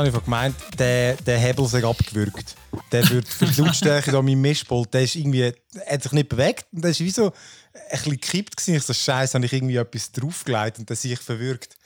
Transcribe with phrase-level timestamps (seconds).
[0.00, 2.56] Habe ich gemeint, der, der Hebel sei abgewürgt.
[2.90, 5.52] Der wird für die Lautstärke an meinem Mischpult, der ist irgendwie,
[5.86, 6.64] hat sich nicht bewegt.
[6.72, 7.32] Und der ist wie so ein
[7.90, 8.76] bisschen gekippt gewesen.
[8.76, 11.76] Ich so, Scheiße, habe ich irgendwie etwas draufgelegt und der sich verwirkt.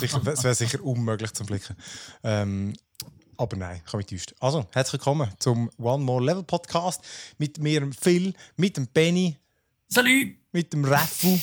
[0.00, 1.74] Es wäre sicher unmöglich zum Blicken.
[2.22, 2.72] Ähm,
[3.36, 4.32] aber nein, ich habe mich täuscht.
[4.38, 7.00] Also, herzlich willkommen zum One More Level Podcast
[7.38, 9.36] mit mir, Phil, mit dem Benny,
[9.88, 10.36] Salut!
[10.52, 11.36] mit dem Raffu,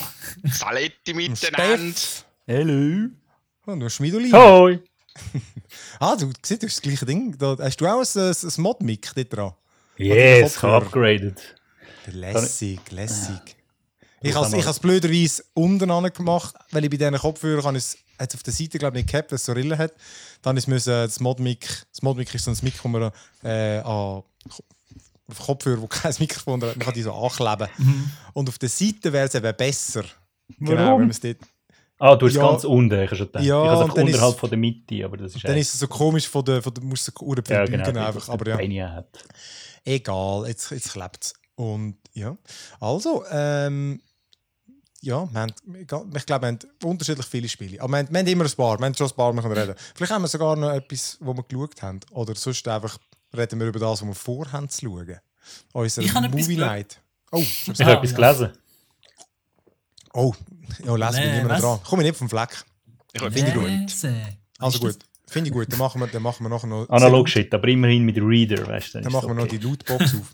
[0.45, 1.91] Saletti miteinander.
[1.91, 3.09] Steff Hallo!
[3.65, 4.31] und dem Schmiedoli.
[4.31, 4.79] Hoi!
[5.99, 7.35] Ah, du siehst, du hast das gleiche Ding.
[7.37, 9.53] Da, hast du auch ein, ein, ein Mod-Mic dort dran?
[9.97, 11.55] Yes, upgraded.
[12.07, 13.55] Lässig, lässig.
[14.21, 18.53] Ich Ich habe es blöderweise unten gemacht, weil ich bei diesen Kopfhörern es auf der
[18.53, 19.93] Seite glaube ich nicht gehabt, weil es so Rillen hat.
[20.41, 23.11] Dann ist müssen das Mod-Mic, das Mod-Mic ist so ein Mic, wo man
[23.43, 24.23] äh, an
[25.45, 27.67] Kopfhörer, wo kein Mikrofon hat, man kann die so ankleben.
[28.33, 30.03] Und auf der Seite wäre es eben besser.
[30.59, 31.01] Genau, Warum?
[31.01, 31.37] wenn man es dort,
[31.99, 32.41] Ah, du hast Ja.
[32.49, 33.43] ganz unten, ich habe schon gedacht.
[33.45, 35.87] Ja, ich habe unterhalb ist- von der Mitte, aber das ist dann ist es so
[35.87, 38.27] komisch von der, von der musst du so ja, genau, einfach.
[38.29, 38.91] Aber ja.
[38.91, 39.07] Hat.
[39.85, 41.33] Egal, jetzt, jetzt klebt es.
[41.55, 42.35] Und ja,
[42.79, 44.01] also, ähm,
[45.01, 47.79] ja, wir haben, ich glaube, wir haben unterschiedlich viele Spiele.
[47.81, 49.53] Aber wir haben, wir haben immer ein paar, wir haben schon ein paar, wir können
[49.57, 49.75] reden.
[49.95, 51.99] Vielleicht haben wir sogar noch etwas, wo wir geschaut haben.
[52.11, 52.97] Oder sonst einfach
[53.35, 55.19] reden wir über das, was wir vorhaben zu schauen.
[55.73, 56.57] Unser Ich habe etwas Movie.
[56.57, 57.01] Night.
[57.31, 58.15] Oh, Ich habe Ah, etwas ja.
[58.17, 58.57] gelesen.
[60.13, 60.33] Oh,
[60.85, 61.79] ja, lesen wir Nee, nicht mehr dran.
[61.83, 62.63] Komm ich nicht vom Fleck.
[63.15, 64.15] Finde ich gut.
[64.59, 64.97] Also gut,
[65.27, 65.71] finde ich gut.
[65.71, 66.89] Dann machen wir, dann machen wir nachher noch...
[66.89, 69.01] Analog Shit, aber immerhin mit Reader, weißt du.
[69.01, 70.33] Dann machen wir noch die Lootbox auf.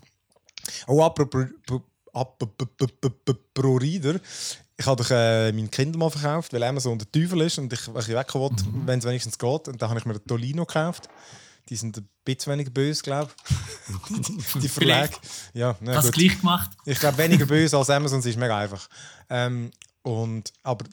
[0.86, 1.46] Oh, apropos,
[2.12, 4.20] apropos Pro Reader.
[4.76, 7.80] Ich habe doch äh, mein Kindle mal verkauft, weil Amazon der Teufel ist und ich,
[7.80, 9.68] ich weg wollte, wenn es wenigstens geht.
[9.68, 11.08] Und dann habe ich mir den Tolino gekauft.
[11.70, 14.52] Die sind ein bisschen weniger böse, glaube ich.
[14.60, 15.14] die Verlage.
[15.54, 16.14] Ja, na, Das gut.
[16.14, 16.70] gleich gemacht.
[16.84, 18.88] Ich glaube, weniger böse als Amazon, ist mega einfach.
[19.28, 19.70] Ähm,
[20.02, 20.84] und, aber,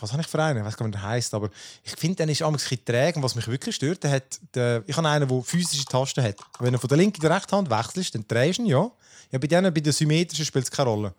[0.00, 0.60] was habe ich für einen?
[0.60, 1.34] Ich weiß gar nicht, wie der heisst.
[1.34, 1.50] Aber
[1.82, 3.16] ich finde, der ist ein bisschen träge.
[3.16, 6.36] Und was mich wirklich stört, der hat, der, ich habe einen, der physische Tasten hat.
[6.60, 8.90] Wenn du von der linken in die rechte Hand wechselst, dann drehst du ihn, ja.
[9.32, 11.14] Ja, bei denen, bei den symmetrischen spielt es keine Rolle.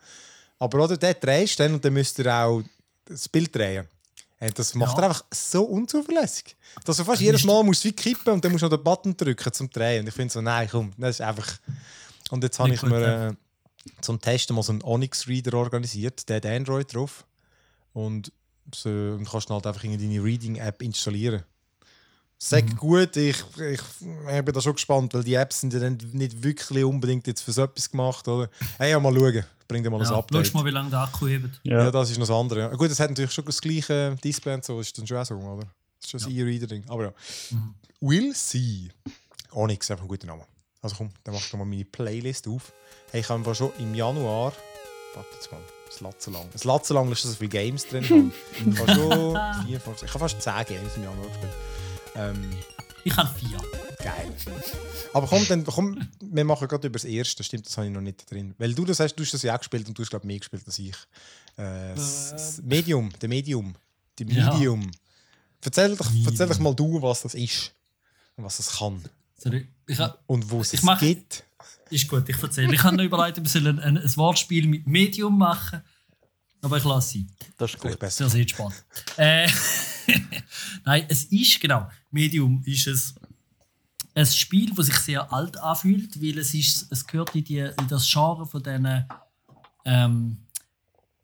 [0.57, 2.61] Aber oder, der drehst du dann und dann müsst ihr auch
[3.03, 3.87] das Bild drehen.
[4.39, 5.03] Und das macht Ja.
[5.03, 6.55] er einfach so unzuverlässig.
[6.83, 9.15] Dass du fast jedes Mal musst wie kippen und dann musst du noch den Button
[9.15, 10.01] drücken zum Drehen.
[10.01, 11.57] Und ich finde so, nein, komm, das ist einfach...
[12.31, 13.29] Und jetzt habe ich gut, mir ja.
[13.29, 13.33] äh,
[14.01, 16.27] zum Testen mal so einen Onyx-Reader organisiert.
[16.27, 17.25] Der hat Android drauf.
[17.93, 18.31] Und
[18.73, 21.43] so, und kannst dann halt einfach in deine Reading-App installieren.
[22.37, 22.75] Sag Mhm.
[22.77, 26.43] gut, ich, ich, ich bin da schon gespannt, weil die Apps sind ja dann nicht
[26.43, 28.49] wirklich unbedingt jetzt für so etwas gemacht, oder?
[28.77, 29.43] Hey, ja, mal schauen.
[29.67, 30.47] Bring dir mal ein Ja, Update.
[30.47, 31.59] schau mal, wie lange der Akku hebt.
[31.63, 31.85] Ja.
[31.85, 31.91] Ja.
[31.91, 32.59] das ist noch das andere.
[32.59, 32.67] Ja.
[32.75, 35.25] Gut, es hat natürlich schon das gleiche Display und so, das ist dann schon auch
[35.25, 35.63] so, oder?
[36.01, 36.83] Das ist schon ein E-Reader-Ding.
[36.89, 37.13] Aber ja.
[37.51, 37.73] Mhm.
[38.01, 38.89] Will see.
[39.51, 40.43] Onyx, einfach ein guter Name.
[40.81, 42.73] Also komm, dann mach ich doch mal meine Playlist auf.
[43.11, 44.53] Hey, ich habe einfach schon im Januar.
[45.15, 45.61] Warte jetzt mal.
[45.87, 46.47] Das Latze lang.
[46.51, 48.33] Das Latze lang ist, dass so viele Games drin haben.
[48.73, 51.53] Ich habe schon vier, fünf, ich habe fast 10 Games im Januar gespielt.
[52.15, 52.51] Ähm,
[53.03, 53.57] Ich habe vier.
[54.03, 54.33] geil.
[55.13, 57.43] Aber komm, dann, komm, wir machen gerade über das erste.
[57.43, 58.53] Stimmt, das habe ich noch nicht drin.
[58.57, 60.27] Weil du das hast, du hast das ja auch gespielt und du hast, glaube ich,
[60.27, 60.95] mehr gespielt als ich.
[61.57, 63.75] Äh, das das Medium, der Medium.
[64.19, 64.51] Die Ja.
[64.53, 64.89] Medium.
[65.63, 66.63] Erzähl, doch, erzähl doch Medium.
[66.63, 67.73] mal du, was das ist.
[68.35, 69.03] Und was es kann.
[69.37, 69.67] Sorry.
[69.87, 71.43] Ich ha, Und wo es Ich es mach- gibt.
[71.89, 72.73] ist gut, ich erzähle.
[72.73, 75.81] Ich habe noch überlegt, wir sollen ein, ein Wortspiel mit Medium machen.
[76.61, 77.27] Aber ich lasse sie.
[77.57, 77.97] Das ist gut.
[77.99, 78.23] besser.
[78.25, 78.83] Das ist spannend.
[79.17, 79.47] Äh,
[80.85, 83.15] Nein, es ist, genau, Medium ist es
[84.15, 87.87] ein Spiel, das sich sehr alt anfühlt, weil es, ist, es gehört in, die, in
[87.89, 89.05] das Genre von diesen
[89.83, 90.37] ähm,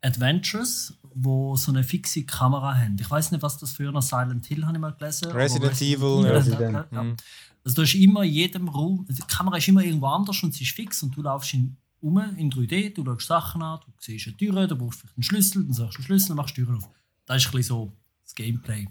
[0.02, 2.96] Adventures, wo so eine fixe Kamera haben.
[3.00, 5.30] Ich weiß nicht, was das für ein Silent Hill habe ich mal gelesen.
[5.32, 6.32] Resident Evil, ja.
[6.32, 7.02] Resident, ja.
[7.02, 7.16] mhm.
[7.64, 10.52] Also du hast immer in jedem Raum, also die Kamera ist immer irgendwo anders und
[10.52, 13.92] sie ist fix und du laufst in, um in 3D, du schaust Sachen an, du
[13.98, 16.62] siehst eine Tür, du brauchst vielleicht einen Schlüssel, dann sagst du Schlüssel, dann machst du
[16.62, 16.90] die Tür auf.
[17.24, 17.92] Das ist ein bisschen so
[18.32, 18.88] das Gameplay.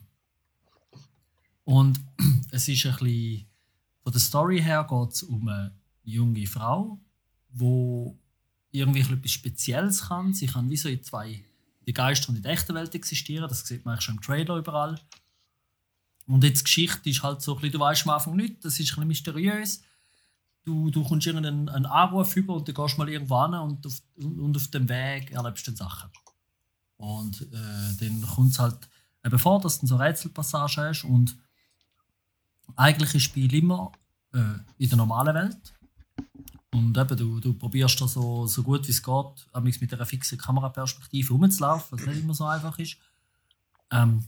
[1.63, 2.00] Und
[2.52, 3.46] es ist ein bisschen,
[4.04, 7.00] von der Story her geht es um eine junge Frau,
[7.50, 8.18] die
[8.71, 10.33] irgendwie etwas Spezielles kann.
[10.33, 11.44] Sie kann wie so in zwei,
[11.86, 13.48] die Geister und in der echten Welt existieren.
[13.48, 15.00] Das sieht man schon im Trailer überall.
[16.27, 18.80] Und jetzt die Geschichte ist halt so ein bisschen, du weißt am Anfang nicht, das
[18.80, 19.81] ist ein bisschen mysteriös.
[20.63, 24.01] Du, du kommst irgendeinen einen Anruf über und dann gehst mal irgendwo hin und auf,
[24.16, 26.12] und auf dem Weg erlebst du Sachen.
[26.98, 28.88] Und äh, dann kommt es halt
[29.23, 31.38] eben vor, dass du so Rätselpassagen hast und
[32.75, 33.91] eigentlich ist das Spiel immer
[34.33, 34.39] äh,
[34.77, 35.73] in der normalen Welt.
[36.73, 40.38] Und eben, du, du probierst da so, so gut wie es geht, mit einer fixen
[40.38, 42.97] Kameraperspektive rumzulaufen, was nicht immer so einfach ist.
[43.91, 44.25] Ähm,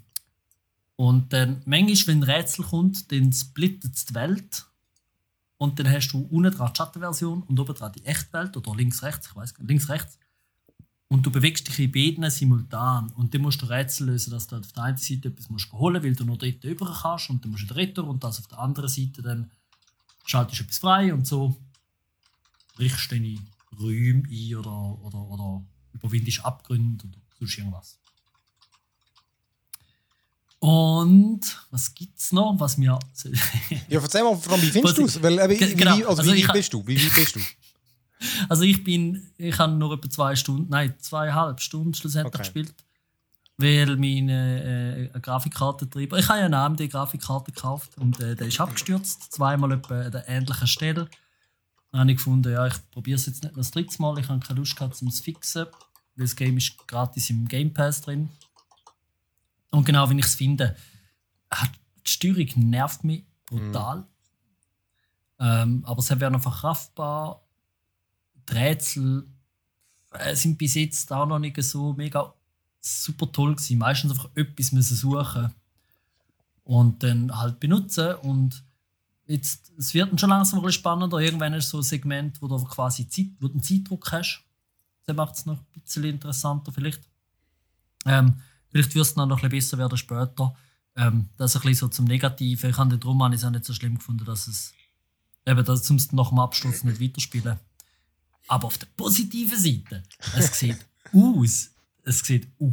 [0.95, 4.65] und dann, manchmal, wenn ein Rätsel kommt, dann splittet es die Welt.
[5.57, 9.01] Und dann hast du unten dran die Schattenversion und oben dran die Echtwelt oder links,
[9.01, 10.17] rechts, ich weiß nicht, links, rechts.
[11.13, 13.11] Und du bewegst dich in beiden simultan.
[13.15, 15.93] Und dann musst du Rätsel lösen, dass du auf der einen Seite etwas musst holen
[15.93, 18.47] musst, weil du nur dort rüber kannst und dann musst du Retter und das auf
[18.47, 19.51] der anderen Seite dann
[20.25, 21.55] schaltest du etwas frei und so
[22.75, 23.37] brichst du deine
[23.79, 25.63] Räume ein oder, oder, oder
[25.93, 27.99] überwindest Abgründe oder sonst irgendwas.
[30.57, 32.97] Und was gibt es noch, was mir.
[33.87, 35.21] ja, erzähl mal, wie findest du es?
[35.21, 35.95] Wie, genau.
[35.95, 36.87] wie, also, also wie, wie bist du?
[36.87, 37.39] Wie, wie bist du?
[38.49, 42.43] Also ich bin, ich habe nur etwa zwei Stunden, nein, zweieinhalb Stunden schlussendlich okay.
[42.43, 42.73] gespielt.
[43.57, 49.31] Weil meine äh, Grafikkartentreiber, ich habe ja eine AMD-Grafikkarte gekauft und äh, der ist abgestürzt,
[49.31, 51.07] zweimal etwa an der ähnlichen Stelle.
[51.91, 54.27] Dann habe ich gefunden, ja, ich probiere es jetzt nicht noch das dritte Mal, ich
[54.27, 55.67] habe keine Lust gehabt, um es zu fixen,
[56.15, 58.29] weil das Game ist gratis im Game Pass drin.
[59.69, 60.75] Und genau, wie ich es finde,
[62.05, 63.97] die Steuerung nervt mich brutal.
[63.97, 64.05] Mhm.
[65.39, 67.42] Ähm, aber es wäre noch verkraftbar
[68.49, 69.27] die Rätsel
[70.11, 72.33] äh, sind bis jetzt auch noch nicht so mega
[72.79, 73.77] super toll gewesen.
[73.77, 75.53] Meistens einfach etwas müssen suchen
[76.63, 78.63] und dann halt benutzen und
[79.25, 81.19] jetzt es wird dann schon langsam ein bisschen spannender.
[81.19, 84.43] Irgendwann ist so ein Segment, wo du quasi Zeit, wo du einen Zeitdruck hast.
[85.05, 87.01] Das macht es noch ein bisschen interessanter vielleicht.
[88.05, 88.35] Ähm,
[88.69, 90.55] vielleicht wird es noch ein bisschen besser werden später.
[90.95, 92.69] Ähm, das ist ein bisschen so zum Negativen.
[92.69, 94.73] Ich habe den Drum auch nicht so schlimm gefunden, dass es
[95.45, 97.59] eben, dass zum nach dem Absturz nicht weiterspielen.
[98.47, 100.03] Aber auf der positiven Seite,
[100.37, 100.77] es sieht
[101.13, 101.71] aus,
[102.03, 102.71] es sieht uh,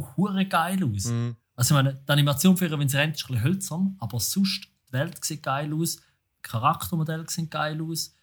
[0.49, 1.05] geil aus.
[1.05, 1.35] Mhm.
[1.55, 4.67] Also ich meine, die Animation für wenn sie rennt, ist ein bisschen hölzern, aber sonst,
[4.87, 8.15] die Welt sieht geil aus, die Charaktermodelle sehen geil aus.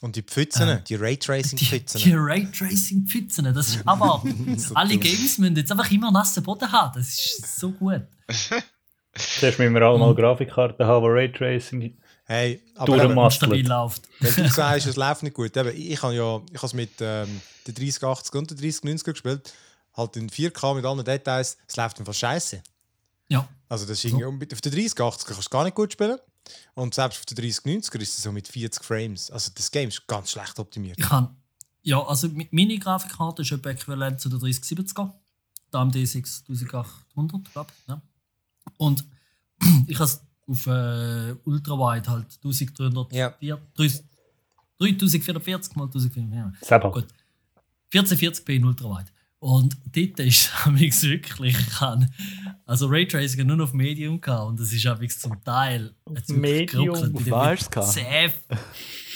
[0.00, 1.98] Und die Pfützen, äh, die Raytracing-Pfützen.
[1.98, 4.22] Die, die Raytracing-Pfützen, das ist aber,
[4.56, 4.96] so alle.
[4.96, 8.02] Games müssen jetzt einfach immer nassen Boden haben, das ist so gut.
[9.14, 11.98] Zuerst müssen wir alle mal Grafikkarten haben, die Raytracing
[12.30, 14.02] Hey, aber stabil läuft.
[14.20, 15.56] Wenn du sagst, es läuft nicht gut.
[15.56, 19.54] Eben, ich habe ja ich es mit ähm, der 3080 und der 3090 gespielt.
[19.96, 21.56] Halt in 4K mit allen Details.
[21.66, 22.62] Es läuft einfach scheiße.
[23.28, 23.48] Ja.
[23.70, 24.26] Also das ist so.
[24.26, 26.18] auf der 3080 kannst du gar nicht gut spielen.
[26.74, 29.30] Und selbst auf der 3090 ist es so mit 40 Frames.
[29.30, 30.98] Also das Game ist ganz schlecht optimiert.
[30.98, 31.34] Ich kann,
[31.82, 35.12] ja, also meine Grafikkarte ist etwa äquivalent zu der 3070er.
[35.72, 37.88] Der AMD 6800, glaube ich.
[37.88, 38.02] Ja.
[38.76, 39.02] Und
[39.86, 40.10] ich habe
[40.48, 43.34] auf äh, Ultrawide halt 1300, ja.
[44.78, 46.32] 3440 mal 1440.
[46.32, 46.52] Ja.
[46.90, 47.06] Gut.
[47.92, 49.10] 1440p in Ultrawide.
[49.40, 52.12] Und dort ist es wirklich, kann,
[52.66, 55.94] also Raytracing nur auf Medium gehabt und das ist auch zum Teil
[56.28, 58.34] Medium, was Safe.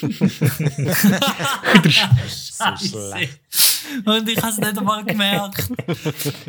[1.91, 3.29] Scheiße.
[4.05, 5.73] Und ich habe es nicht einmal gemerkt.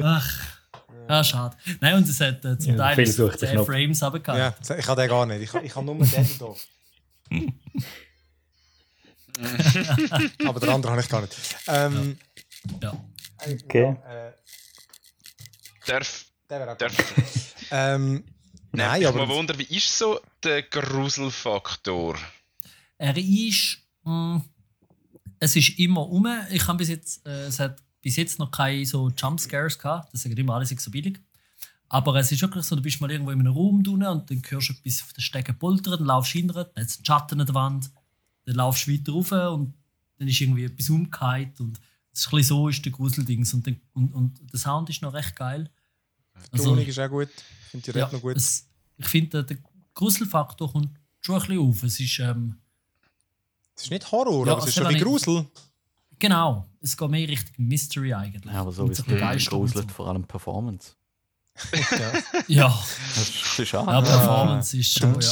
[0.01, 0.52] Ach.
[1.07, 1.55] Ah, schade.
[1.81, 4.69] Nein, und es hat äh, zum ja, Teil 10 Frames runtergehabt.
[4.69, 5.41] Ja, ich habe den gar nicht.
[5.41, 6.55] Ich, ich habe nur den hier.
[10.45, 11.35] Aber der andere habe ich gar nicht.
[11.67, 12.17] Ähm,
[12.81, 12.91] ja.
[12.91, 13.53] ja.
[13.65, 13.97] Okay.
[14.07, 14.31] Äh,
[15.85, 16.25] darf.
[16.49, 16.93] Der darf.
[17.71, 18.23] ähm,
[18.71, 19.23] nein, ich aber.
[19.23, 22.17] Ich wundern, wie ist so der Gruselfaktor?
[22.97, 23.79] Er ist.
[24.03, 24.43] Mh, hm,
[25.39, 26.27] es ist immer um.
[26.51, 27.25] Ich habe bis jetzt.
[27.25, 30.13] Äh, es hat bis jetzt noch keine so Jumpscares gehabt.
[30.13, 31.19] Das sagen immer, alles so billig.
[31.89, 34.41] Aber es ist wirklich so, du bist mal irgendwo in einem Raum drin und dann
[34.47, 37.39] hörst du etwas auf den Stegen poltern, dann laufst du hinter, dann ist ein Schatten
[37.39, 37.91] an der Wand,
[38.45, 39.73] dann laufst du weiter rauf und
[40.17, 41.79] dann ist irgendwie etwas umgekehrt und
[42.11, 45.35] das ist ein so ist der Gruseldings und, und, und der Sound ist noch recht
[45.35, 45.69] geil.
[46.35, 47.29] Die also, ist auch gut.
[47.29, 48.35] Ich finde die ja, noch gut.
[48.37, 48.67] Es,
[48.97, 49.57] ich finde, der
[49.93, 50.89] Gruselfaktor kommt
[51.21, 51.83] schon ein bisschen auf.
[51.83, 52.57] Es ist, ähm,
[53.75, 55.47] es ist nicht Horror, ja, aber es ist schon ein Grusel.
[56.19, 58.53] Genau, es geht mehr Richtung Mystery eigentlich.
[58.53, 60.93] Ja, aber so wie es gruselt, vor allem Performance.
[61.71, 62.13] ja.
[62.47, 62.83] ja.
[63.15, 63.91] Das ist schade.
[63.91, 65.29] Ja, Performance ist schon, ja.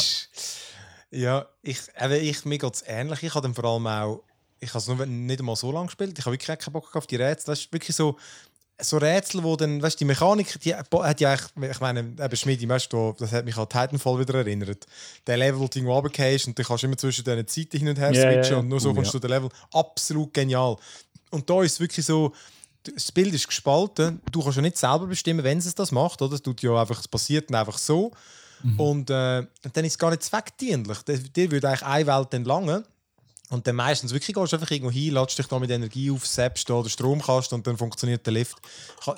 [1.14, 3.22] Ja, ich, eben, ich, mir geht es ähnlich.
[3.24, 4.24] Ich habe dann vor allem auch,
[4.60, 6.18] ich habe es noch nicht einmal so lange gespielt.
[6.18, 7.48] Ich habe wirklich keinen Bock auf die Rätsel.
[7.48, 8.18] Das ist wirklich so,
[8.84, 12.36] so Rätsel, wo dann, weißt du, die Mechanik, die hat ja eigentlich, ich meine, eben
[12.36, 14.86] Schmiedi, weißt du, das hat mich an Titanfall wieder erinnert.
[15.28, 18.12] Der Level, wo du runtergehst und du kannst immer zwischen diesen Zeiten hin und her
[18.14, 18.60] yeah, switchen yeah.
[18.60, 19.22] und nur so oh, kommst du ja.
[19.22, 19.50] den Level.
[19.74, 20.76] Absolut genial.
[21.30, 22.34] Und da ist es wirklich so,
[22.84, 24.22] das Bild ist gespalten.
[24.32, 26.36] Du kannst ja nicht selber bestimmen, wenn es das macht, oder?
[26.36, 28.12] Es tut ja einfach, es passiert einfach so.
[28.64, 28.80] Mhm.
[28.80, 31.00] Und äh, dann ist es gar nicht zweckdienlich.
[31.04, 32.84] Dir würde eigentlich eine Welt dann lange.
[33.52, 36.26] Und dann meistens wirklich gehst du einfach irgendwo hin, ladest dich da mit Energie auf,
[36.26, 38.56] selbst oder Stromkasten und dann funktioniert der Lift.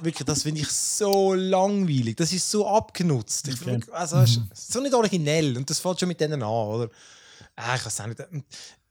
[0.02, 2.18] Wirklich, das finde ich so langweilig.
[2.18, 3.48] Das ist so abgenutzt.
[3.48, 4.50] Ich find, also, mhm.
[4.52, 5.56] so nicht originell.
[5.56, 6.86] Und das fällt schon mit denen an, oder?
[7.56, 8.24] Äh, ich weiß auch nicht.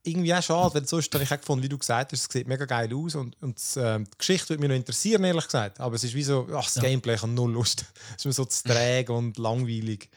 [0.05, 2.47] Irgendwie auch schade, weil sonst habe ich auch gefunden, wie du gesagt hast, es sieht
[2.47, 5.81] mega geil aus und, und äh, die Geschichte würde mich noch interessieren, ehrlich gesagt.
[5.81, 6.75] Aber es ist wie so, ach, das.
[6.75, 7.85] Gameplay hat null Lust.
[8.11, 10.09] es ist mir so zu träge und langweilig.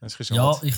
[0.00, 0.76] Ja, ich,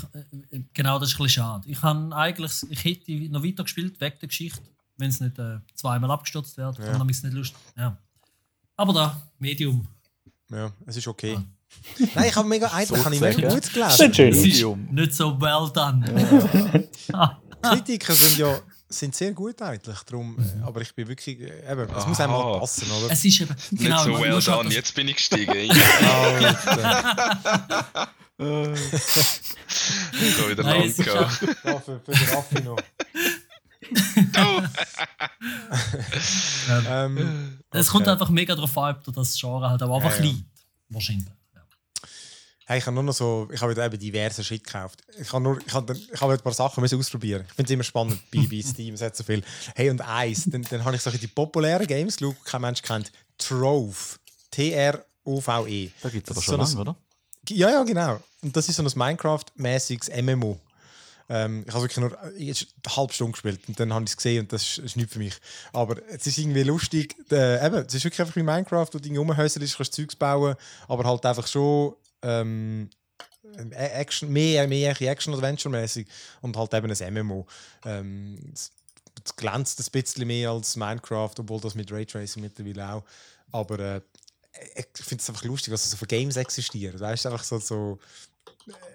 [0.53, 1.69] äh, genau, das ist ein bisschen schade.
[1.69, 4.61] Ich, eigentlich, ich hätte noch weiter gespielt, wegen der Geschichte,
[4.97, 6.79] wenn es nicht äh, zweimal abgestürzt wird.
[6.79, 6.85] Ja.
[6.87, 7.55] Dann habe ich nicht Lust.
[7.77, 7.97] Ja.
[8.77, 9.87] Aber da, Medium.
[10.51, 11.39] Ja, es ist okay.
[12.15, 14.15] Nein, ich habe mega, eigentlich habe ich mega gut gelesen.
[14.15, 14.33] schön.
[14.33, 16.89] Es ist nicht so well done.
[17.63, 21.89] Kritiker sind ja sind sehr gut eigentlich, darum, äh, aber ich bin wirklich, äh, eben,
[21.95, 22.59] es muss einmal Aha.
[22.61, 23.13] passen, oder?
[23.13, 25.51] Es ist eben, Nicht genau, so man well halt done, das- jetzt bin ich gestiegen.
[26.03, 26.57] Alter.
[28.39, 28.45] so
[30.51, 31.55] wieder Nein, lang es ist gehen.
[31.65, 32.79] Ja, für, für den Raffi noch.
[36.89, 37.93] ähm, Es okay.
[37.97, 40.31] kommt einfach mega drauf an, ob das Genre halt auch einfach Ja, ja.
[40.31, 40.47] liegt.
[40.89, 41.27] Wahrscheinlich.
[42.69, 45.03] Hey, ich habe nur noch so, ich habe wieder eben diverse Shit gekauft.
[45.19, 47.47] Ich habe nur, ich habe, ich habe ein paar Sachen müssen ausprobieren.
[47.49, 49.43] Ich finde es immer spannend bei, bei Steam, es hat so viel.
[49.75, 53.11] Hey und eins, dann, dann habe ich so die populären Games geschaut, kein Mensch kennt.
[53.39, 54.19] Trove,
[54.51, 55.91] T-R-O-V-E.
[56.03, 56.97] Da gibt es aber schon so lange, oder?
[57.49, 58.21] Ja, ja, genau.
[58.43, 60.61] Und das ist so ein Minecraft-mäßiges MMO.
[61.31, 64.17] Ähm, ich habe wirklich nur äh, eine halbe Stunde gespielt und dann habe ich es
[64.19, 65.35] gesehen und das ist, ist nicht für mich.
[65.73, 67.17] Aber es ist irgendwie lustig.
[67.33, 70.55] Äh, eben, es ist wirklich einfach wie Minecraft, wo Dinge rumhäuselst, kannst Zeugs bauen,
[70.87, 72.91] aber halt einfach schon ähm,
[73.57, 76.07] äh, Action, mehr, mehr Action-Adventure-mäßig
[76.43, 77.47] und halt eben ein MMO.
[77.85, 78.71] Ähm, es,
[79.25, 83.05] es glänzt ein bisschen mehr als Minecraft, obwohl das mit Raytracing mittlerweile auch.
[83.53, 84.01] Aber äh,
[84.75, 86.99] ich finde es einfach lustig, was so für Games existieren.
[86.99, 87.99] Weißt du, einfach so, so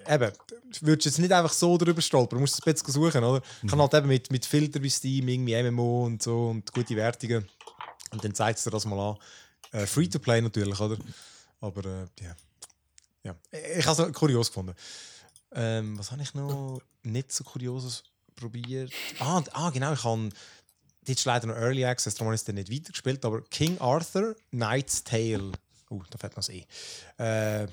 [0.06, 2.94] äh, eben, du würdest jetzt nicht einfach so drüber stolpern, du musst es ein bisschen
[2.94, 3.42] suchen, oder?
[3.64, 6.96] Ich kann halt eben mit, mit Filter wie Steam, irgendwie MMO und so und gute
[6.96, 7.48] Wertungen
[8.12, 9.18] und dann zeigt es dir das mal an.
[9.72, 10.98] Äh, Free to play natürlich, oder?
[11.62, 12.36] Aber äh, ja.
[13.24, 13.36] Ja.
[13.78, 14.76] Ich habe es kurios gefunden.
[15.54, 18.04] Ähm, was habe ich noch nicht so Kurioses
[18.36, 18.92] probiert?
[19.20, 20.30] Ah, ah genau, ich habe
[21.06, 23.78] das ist leider noch Early Access, darum habe ich es dann nicht weitergespielt, aber King
[23.80, 25.52] Arthur, Knight's Tale.
[25.90, 26.66] Oh, da fällt noch das E.
[27.18, 27.68] Äh,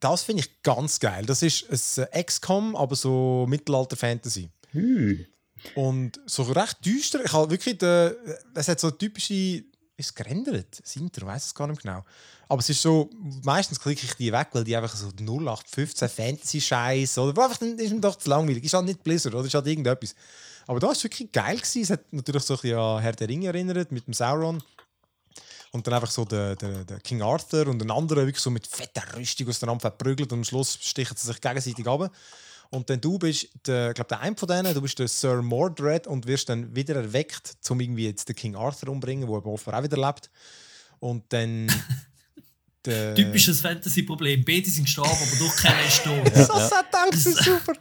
[0.00, 1.26] das finde ich ganz geil.
[1.26, 4.48] Das ist ein äh, XCOM, aber so Mittelalter-Fantasy.
[4.70, 5.26] Hm.
[5.74, 7.24] Und so recht düster.
[7.24, 8.12] Ich habe wirklich, den,
[8.54, 9.64] es hat so typische,
[9.98, 10.80] ist gerendert?
[10.80, 12.04] Das ich weiß es gar nicht genau.
[12.48, 13.10] Aber es ist so,
[13.42, 17.92] meistens klicke ich die weg, weil die einfach so 0815 Fantasy-Scheiß oder einfach, dann ist
[17.92, 18.64] mir doch zu langweilig.
[18.64, 20.14] Ist halt nicht Blizzard oder ist halt irgendetwas.
[20.66, 21.56] Aber da war wirklich geil.
[21.56, 21.82] Gewesen.
[21.82, 24.62] Es hat natürlich so ein bisschen an Herr der Ringe erinnert, mit dem Sauron.
[25.72, 28.66] Und dann einfach so der, der, der King Arthur und ein anderer wirklich so mit
[28.66, 32.10] fetter Rüstung auseinander verprügelt und am Schluss stichen sie sich gegenseitig ab.
[32.70, 36.06] Und dann du bist, der, glaub, der eine von denen, du bist der Sir Mordred
[36.06, 39.80] und wirst dann wieder erweckt, um irgendwie jetzt den King Arthur umbringen, der aber offenbar
[39.80, 40.30] auch wieder lebt.
[40.98, 41.70] Und dann...
[42.84, 44.44] der- Typisches Fantasy-Problem.
[44.44, 46.34] Beide sind gestorben, aber doch keiner ist tot.
[46.46, 46.82] So ja.
[46.90, 47.72] Dank, das ist super.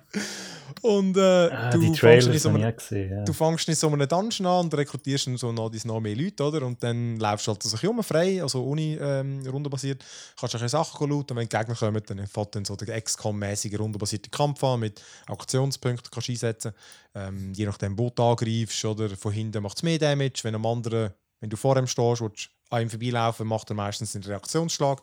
[0.81, 3.09] Und äh, Ah, du, fängst so einem, gesehen.
[3.11, 3.23] Ja.
[3.23, 6.43] du fängst in so einem Dungeon an und rekrutierst dann so noch, noch mehr Leute,
[6.43, 6.65] oder?
[6.65, 10.03] Und dann laufst du halt so ein bisschen frei, also ohne ähm, rundenbasiert.
[10.39, 13.01] Kannst ein bisschen Sachen looten und wenn die Gegner kommen, dann fängt dann so der
[13.01, 16.73] XCOM-mäßige rundenbasierte Kampf an mit Aktionspunkten kannst du einsetzen.
[17.15, 20.39] Ähm, je nachdem, wo du angreifst, oder von hinten macht es mehr Damage.
[20.43, 23.75] Wenn am anderen, wenn du vor ihm stehst, willst du an ihm vorbeilaufen, macht er
[23.75, 25.01] meistens einen Reaktionsschlag.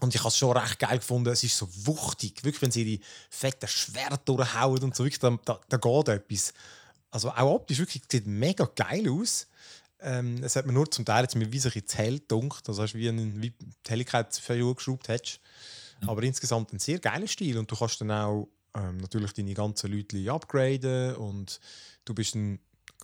[0.00, 1.30] Und ich habe es schon recht geil gefunden.
[1.30, 2.42] Es ist so wuchtig.
[2.42, 5.04] Wirklich, wenn sie ihre fetten Schwerter durchhauen und so.
[5.04, 6.54] Wirklich, da, da, da geht etwas.
[7.10, 9.46] Also auch optisch wirklich sieht mega geil aus.
[10.00, 12.66] Ähm, es hat mir nur zum Teil jetzt mir wie sich ins Hell dunkt.
[12.68, 15.40] Also hast du wie, einen, wie die Helligkeit für Uhr geschraubt hättest.
[16.06, 17.58] Aber insgesamt ein sehr geiler Stil.
[17.58, 21.16] Und du kannst dann auch ähm, natürlich deine ganzen Leute upgraden.
[21.16, 21.60] Und
[22.06, 22.58] du bist dann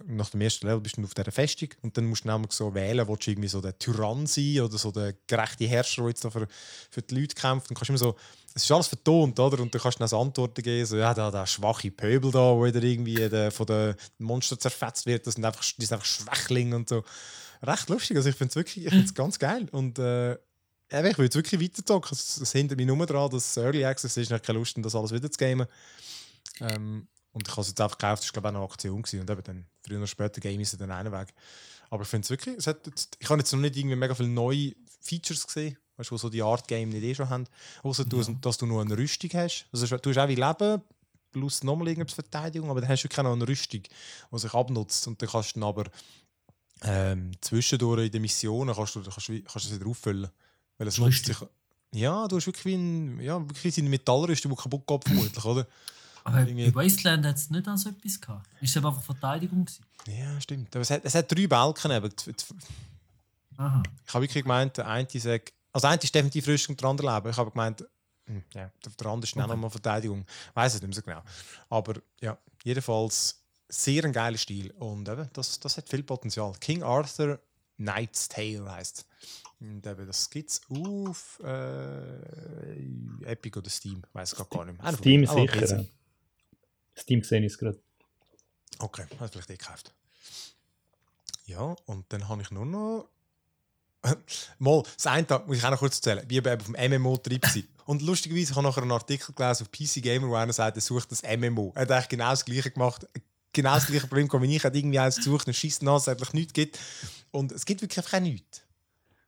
[0.05, 2.75] nach dem ersten Level bist du auf dieser Festung und dann musst du nämlich so
[2.75, 6.25] wählen, willst du irgendwie so der Tyrann sein oder so der gerechte Herrscher, der jetzt
[6.25, 6.47] da für,
[6.91, 7.71] für die Leute kämpft.
[7.71, 8.17] Dann kannst du immer so,
[8.55, 9.61] es ist alles vertont, oder?
[9.61, 12.55] Und du kannst dann auch so Antworten geben, so, ja, der, der schwache Pöbel da,
[12.55, 16.07] wo wieder irgendwie der, von den Monstern zerfetzt wird, das sind einfach, die sind einfach
[16.07, 17.05] Schwächlinge und so.
[17.63, 20.35] Recht lustig, also ich finde es wirklich, ich find's ganz geil und äh,
[20.89, 22.11] ich will jetzt wirklich weiter zocken.
[22.13, 24.95] Es, es hindert mich nur daran, dass Early Access ist, ich habe keine Lust, das
[24.95, 25.67] alles wieder zu gamen.
[26.61, 29.03] Ähm, und ich habe es jetzt einfach gekauft, das war glaube ich auch eine Aktion.
[29.03, 29.21] Gewesen.
[29.21, 31.33] Und eben dann, früher oder später game ich dann einen weg.
[31.91, 34.15] Aber ich finde es wirklich, es hat jetzt, ich habe jetzt noch nicht irgendwie mega
[34.15, 37.45] viele neue Features gesehen, weißt, die so die Art Game nicht eh schon haben.
[37.83, 39.67] Außer du, dass du nur eine Rüstung hast.
[39.73, 40.83] Also du hast auch wie Leben,
[41.33, 43.83] plus nochmal irgendwas Verteidigung, aber dann hast du noch eine Rüstung,
[44.33, 45.07] die sich abnutzt.
[45.07, 45.85] Und dann kannst du dann aber
[46.83, 50.31] ähm, zwischendurch in den Missionen kannst du, kannst, kannst du wieder auffüllen.
[50.79, 51.37] Weil es nutzt sich,
[51.93, 55.67] ja, du hast wirklich ein, ja, wirklich eine Metallrüstung, die kaputt geht vermutlich, oder?
[56.27, 58.49] Aber bei Wasteland hat es nicht so etwas gehabt.
[58.61, 59.85] Ist es einfach Verteidigung gewesen?
[60.09, 60.75] Ja, stimmt.
[60.75, 62.13] Aber es hat, es hat drei Balken eben.
[63.59, 63.83] Aha.
[64.07, 66.89] Ich habe wirklich gemeint, der eine sagt, also der eine ist definitiv Rüstung und der
[66.89, 67.31] andere Leben.
[67.31, 67.85] Ich habe gemeint,
[68.27, 69.47] hm, ja, der, der andere ist Okay.
[69.47, 70.25] nochmal Verteidigung.
[70.51, 71.23] Ich weiß es nicht mehr so genau.
[71.71, 74.73] Aber ja, jedenfalls sehr ein geiler Stil.
[74.73, 76.53] Und eben, das, das hat viel Potenzial.
[76.61, 77.39] King Arthur
[77.77, 79.07] Knight's Tale heißt
[79.61, 84.03] Und eben, das gibt es auf äh, Epic oder Steam.
[84.13, 84.93] Weiß ich gar nicht mehr.
[84.93, 85.29] Steam.
[85.29, 85.85] Aber sicher.
[86.99, 87.79] Steam sehe ich es gerade.
[88.79, 89.95] Okay, hast vielleicht eh gekauft.
[91.47, 93.09] Ja, und dann habe ich nur noch
[94.59, 97.43] Mal, das eine Tag, muss ich auch noch kurz erzählen, ich eben auf dem MMO-Trip.
[97.87, 100.81] Und lustigerweise habe ich nachher einen Artikel gelesen auf PC Gamer, wo einer sagt, er
[100.81, 101.73] sucht das MMO.
[101.75, 103.07] Er hat eigentlich genau das Gleiche gemacht.
[103.53, 104.65] Genau das gleiche Problem wie ich.
[104.65, 106.81] Er hat irgendwie eins gesucht, einen Schiss dass es eigentlich nichts gibt.
[107.31, 108.63] Und es gibt wirklich einfach nichts.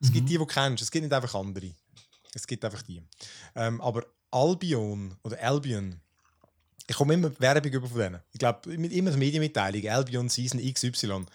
[0.01, 0.83] Es gibt die, die du kennst.
[0.83, 1.71] Es gibt nicht einfach andere.
[2.33, 3.01] Es gibt einfach die.
[3.55, 6.01] Ähm, aber Albion oder Albion,
[6.89, 8.19] ich komme immer Werbung über von denen.
[8.33, 10.91] Ich glaube, immer die Medienmitteilung, Albion Season XY.
[10.91, 11.25] Ich habe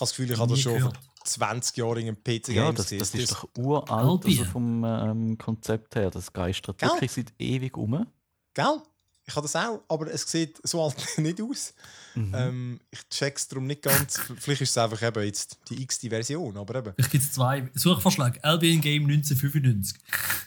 [0.00, 0.96] das Gefühl, ich habe das schon gehört.
[0.96, 2.98] vor 20 Jahren in einem PC Ja, Games das, gesehen.
[2.98, 4.38] das ist Das- doch uralt Albion.
[4.40, 6.10] also vom ähm, Konzept her.
[6.10, 6.88] Das geistert Gell?
[6.88, 8.06] wirklich seit ewig um.
[8.54, 8.78] Gell?
[9.24, 11.74] Ich habe das auch, aber es sieht so alt nicht aus.
[12.16, 12.34] Mhm.
[12.36, 14.18] Ähm, ich check's darum nicht ganz.
[14.38, 16.92] Vielleicht ist es einfach eben jetzt die x-te Version, aber eben.
[16.96, 18.42] Vielleicht gibt es zwei Suchvorschläge.
[18.42, 19.96] Albion Game 1995.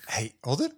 [0.07, 0.69] Hey, oder?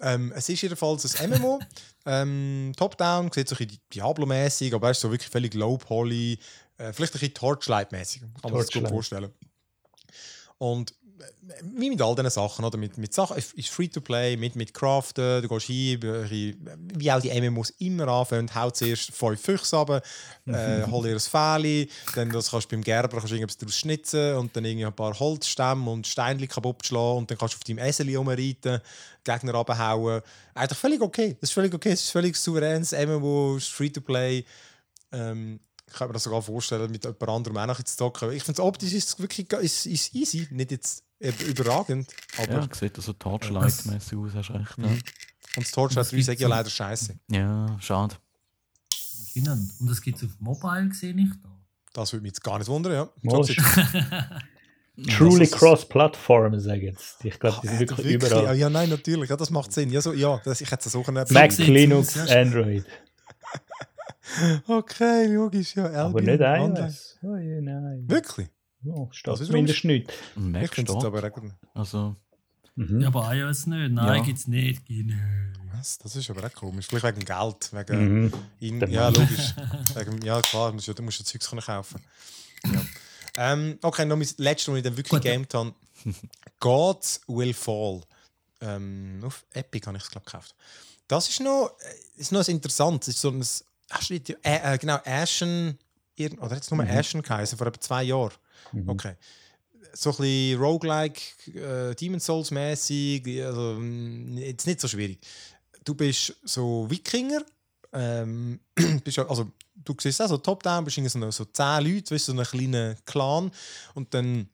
[0.00, 1.60] Ähm, es ist jedenfalls ein MMO.
[2.06, 6.38] ähm, Top-Down, sieht so ein bisschen Diablo-mäßig, aber ist so wirklich völlig low-poly.
[6.78, 9.32] Äh, vielleicht ein bisschen Torchlight-mäßig, kann man sich gut vorstellen.
[10.58, 10.94] Und
[11.62, 12.78] wie mit all diesen Sachen, oder?
[12.78, 16.56] Mit, mit Sachen, ist Free-to-Play, mit, mit Craften, du gehst hin, wie
[16.94, 20.02] wie auch die MMOs immer anfangen, haut zuerst fünf Füchse runter,
[20.46, 23.76] äh, hol dir ein Fähli, dann das kannst du beim Gerber kannst du irgendwas daraus
[23.76, 27.58] schnitzen und dann irgendwie ein paar Holzstämme und Steinchen kaputt schlagen und dann kannst du
[27.58, 28.80] auf deinem Eseli rumreiten,
[29.24, 30.22] Gegner abhauen.
[30.54, 31.36] Eigentlich völlig okay.
[31.40, 31.90] Das ist völlig okay.
[31.90, 34.44] Es ist völlig souveränes MMO, Free-to-Play.
[35.12, 38.32] Ähm, ich kann mir das sogar vorstellen, mit jemand anderem auch noch zu zocken.
[38.32, 42.08] Ich finde, optisch ist es wirklich ist, ist easy, nicht jetzt überragend,
[42.38, 44.78] aber Ja, sieht so Torchlight-mäßig aus, hast recht.
[44.78, 44.86] Ja.
[44.86, 44.90] Mhm.
[44.92, 45.02] und
[45.56, 47.18] das Torchlight Das 3 sage ich ja leider scheiße.
[47.30, 48.14] ja, schade.
[49.36, 51.32] Und das gibt es auf Mobile gesehen nicht.
[51.42, 51.48] Da.
[51.92, 53.08] Das würde mich jetzt gar nicht wundern, ja.
[55.16, 57.24] Truly cross-platform, sage ich jetzt.
[57.24, 58.30] Ich glaube, die sind Äh, wirklich, wirklich?
[58.30, 58.44] überall.
[58.46, 59.30] Ja, ja, nein, natürlich.
[59.30, 59.90] Ja, das macht Sinn.
[59.90, 61.24] Ja, so, ja das, ich hätte es so können.
[61.30, 62.16] Mac, Linux.
[62.28, 62.84] Android.
[64.66, 65.90] Okay, logisch, ja.
[66.04, 67.16] Aber nicht iOS.
[67.22, 68.04] Oh, ja, nein.
[68.06, 68.48] Wirklich?
[68.84, 70.10] Oh, Das steht ist zumindest nicht.
[70.36, 70.90] Ein Ich Mac steht.
[70.90, 71.42] aber auch.
[71.74, 72.16] Also,
[72.76, 73.00] Mhm.
[73.00, 73.90] Ja, aber iOS nicht.
[73.92, 74.22] Nein, Ja.
[74.22, 74.88] gibt es nicht.
[74.88, 75.12] Nicht.
[75.74, 75.98] Was?
[75.98, 76.86] Das ist aber auch komisch.
[76.86, 77.72] Vielleicht wegen Geld.
[77.72, 78.32] Wegen Mhm.
[78.60, 79.52] in, ja, logisch.
[79.96, 82.00] wegen, ja, klar, du musst ja, du musst ja Zeugs können kaufen.
[82.64, 82.80] Ja.
[83.52, 85.74] Ähm, okay, noch mein letztes, was ich dann wirklich gegamed habe.
[86.60, 88.02] Gods Will Fall.
[88.60, 90.54] Ähm, auf Epic habe ich es, glaube gekauft.
[91.06, 93.08] Das ist noch, äh, ist noch ein interessantes.
[93.08, 93.40] Es ist so ein,
[93.90, 95.78] hast du die, äh, äh, genau, Ashen,
[96.16, 96.90] irgend- oder jetzt nur Mhm.
[96.90, 98.32] Ashen geheißen, vor etwa zwei Jahren.
[98.86, 99.14] Okay.
[99.92, 101.20] So ein bisschen Roguelike,
[101.54, 105.18] äh, Demon Souls mäßig, also mm, jetzt nicht so schwierig.
[105.84, 107.42] Du bist so Wikinger,
[107.92, 108.60] ähm,
[109.04, 112.32] bist, also du siehst auch so Top-Down, bist so, so zehn Leute, weißt, du, so
[112.32, 113.50] einen kleinen Clan
[113.94, 114.48] und dann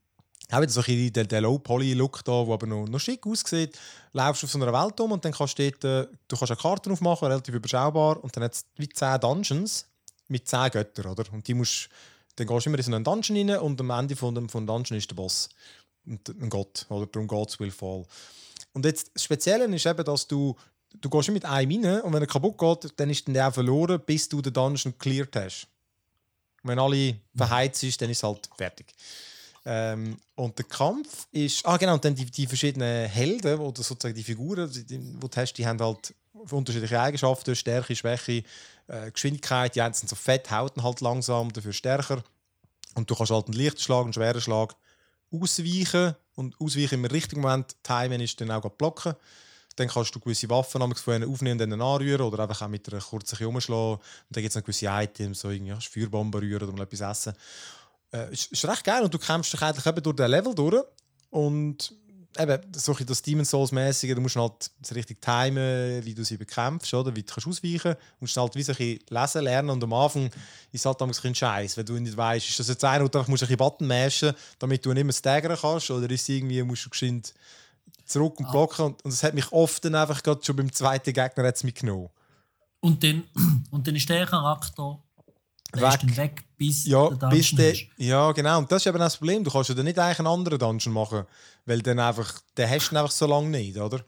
[0.50, 3.78] auch wieder so ein der, Low-Poly-Look da, der aber noch, noch schick aussieht.
[4.12, 6.60] Laufst auf so einer Welt um und dann kannst du dort, äh, du kannst eine
[6.60, 9.86] Karte aufmachen, relativ überschaubar und dann hat es wie 10 Dungeons
[10.28, 11.24] mit 10 Göttern, oder?
[11.32, 11.88] Und die musst,
[12.36, 14.66] dann gehst du immer in so einen Dungeon rein und am Ende von dem, von
[14.66, 15.48] Dungeon ist der Boss.
[16.06, 17.06] Ein Gott, oder?
[17.06, 18.04] Darum Gods will fall.
[18.72, 20.56] Und jetzt das Spezielle ist eben, dass du,
[21.00, 24.28] du gehst mit einem rein und wenn er kaputt geht, dann ist der verloren, bis
[24.28, 25.68] du den Dungeon cleared hast.
[26.62, 28.94] Und wenn alle verheizt ist, dann ist es halt fertig.
[29.66, 31.64] Ähm, und der Kampf ist.
[31.64, 35.20] Ah, genau, und dann die, die verschiedenen Helden oder sozusagen die Figuren, die, die, die
[35.20, 36.14] du hast, die haben halt
[36.50, 38.44] unterschiedliche Eigenschaften: Stärke, Schwäche,
[38.86, 39.74] äh, Geschwindigkeit.
[39.74, 42.22] Die einen sind so fett, hauten halt langsam, dafür stärker.
[42.94, 44.76] Und du kannst halt einen leichten Schlag, einen schweren Schlag
[45.32, 46.14] ausweichen.
[46.36, 49.14] Und ausweichen im richtigen Moment, timen ist dann auch blocken.
[49.76, 52.92] Dann kannst du gewisse Waffen von ihnen aufnehmen und dann anrühren oder einfach auch mit
[52.92, 53.94] einer kurzen umschlagen.
[53.94, 57.00] Und dann gibt es noch gewisse Items, so irgendwie ja, Feuerbomben rühren oder mal etwas
[57.00, 57.34] essen.
[58.12, 60.84] Äh, ist, ist recht geil und du kämpfst dich eigentlich eben durch den Level durch.
[61.30, 61.92] Und
[62.38, 66.92] eben, so ein das Demon Souls-mäßige, du musst halt richtig timen, wie du sie bekämpfst,
[66.94, 67.14] oder?
[67.14, 68.00] wie du kannst ausweichen kannst.
[68.00, 70.34] Du musst halt wie so ein lesen lernen und am Anfang ist
[70.72, 73.18] es halt ein bisschen Scheiß, wenn du nicht weißt, ist das jetzt einer, wo du
[73.18, 76.62] einfach musst ein bisschen Button mashen, damit du nicht mehr staggern kannst, oder ist irgendwie,
[76.62, 77.34] musst du geschwind
[78.04, 78.86] zurück und blocken.
[78.86, 81.74] Und, und das hat mich oft dann einfach gerade schon beim zweiten Gegner hat's mich
[81.74, 82.10] genommen.
[82.80, 83.24] Und dann,
[83.70, 84.98] und dann ist der Charakter
[85.80, 86.16] Weg.
[86.16, 87.86] weg, bis Ja, der bis ist.
[87.96, 88.58] ja, genau.
[88.58, 89.44] Und das ist eben das Problem.
[89.44, 91.24] Du kannst ja dann nicht eigentlich einen anderen Dungeon machen,
[91.66, 94.04] weil dann einfach, den hast du einfach so lange nicht, oder?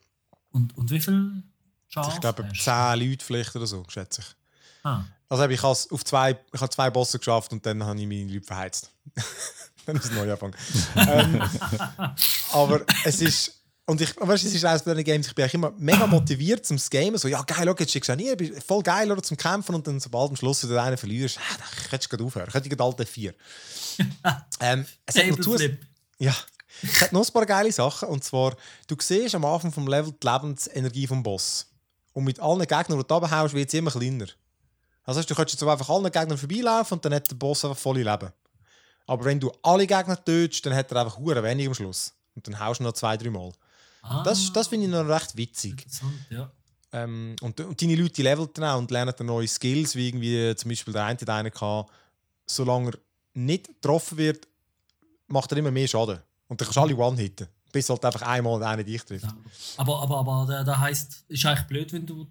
[0.51, 1.43] Und, und wie viel
[1.89, 4.37] Schafe ich glaube, zehn Leute vielleicht oder so, schätze ich.
[4.85, 5.05] Ah.
[5.29, 8.33] Also ich habe auf zwei, ich habe zwei Bosse geschafft und dann habe ich meine
[8.33, 8.91] Leute verheizt.
[9.87, 10.55] dann ist es neu anfangen.
[10.97, 11.43] ähm,
[12.53, 13.56] aber es ist
[13.89, 16.67] und ich, weißt, du, es ist eines bei den Games, ich bin immer mega motiviert
[16.67, 17.19] zum Gamen.
[17.19, 19.87] So, ja, geil, okay, jetzt schickst du nie, bist voll geil oder, zum Kämpfen und
[19.87, 22.51] dann, sobald am Schluss du den einen verlierst, ah, da könntest du gerade aufhören.
[22.51, 23.33] Könnte ich gerade vier.
[24.61, 25.87] ähm, es hat noch Tableflip.
[26.19, 26.35] ja,
[26.83, 28.09] es hat noch ein paar geile Sachen.
[28.09, 28.57] Und zwar,
[28.89, 31.67] du siehst am Anfang vom Level die Lebensenergie vom Boss.
[32.13, 34.27] Und mit allen Gegnern, die du runterhaust, wird sie immer kleiner.
[35.05, 37.79] Das heißt, du könntest jetzt einfach allen Gegnern vorbeilaufen und dann hat der Boss einfach
[37.79, 38.33] volle Leben.
[39.07, 42.13] Aber wenn du alle Gegner tötest, dann hat er einfach hure wenig am Schluss.
[42.35, 43.53] Und dann haust du noch zwei, drei Mal.
[44.09, 45.73] Ah, Das, das finde ich noch recht witzig.
[45.73, 46.51] interessant, ja.
[46.93, 50.55] Ähm, und, und deine Leute leveln dann auch und lernen dann neue Skills, wie irgendwie
[50.57, 51.85] zum Beispiel der eine, der einen kann,
[52.47, 52.99] solange er
[53.35, 54.47] nicht getroffen wird,
[55.27, 56.21] macht er immer mehr Schaden.
[56.49, 57.49] Und dann kannst du alle one-hitten.
[57.73, 59.25] Bis halt einfach einmal einer dich trifft.
[59.25, 59.37] Ja.
[59.77, 62.27] Aber, aber, aber der heisst, ist eigentlich blöd, wenn du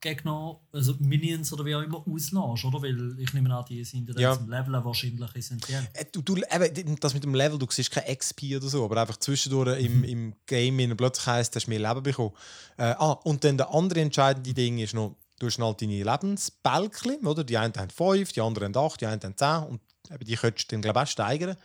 [0.00, 2.82] Gegner, also Minions oder wie auch immer, auslässt, oder?
[2.82, 5.86] Weil ich nehme an, die sind ja, zum Leveln wahrscheinlich essentiell.
[5.94, 9.00] Äh, Du, du, eben, das mit dem Level, du siehst kein XP oder so, aber
[9.00, 12.32] einfach zwischendurch im, im Game in plötzlich heisst, hast du mehr Leben bekommen.
[12.76, 17.26] Äh, ah, und dann der andere entscheidende Ding ist noch, du hast halt deine Lebensbälkchen,
[17.26, 17.44] oder?
[17.44, 20.36] Die einen haben fünf, die anderen haben acht, die einen haben zehn und eben die
[20.36, 21.56] könntest du dann, glaube ich, auch steigern.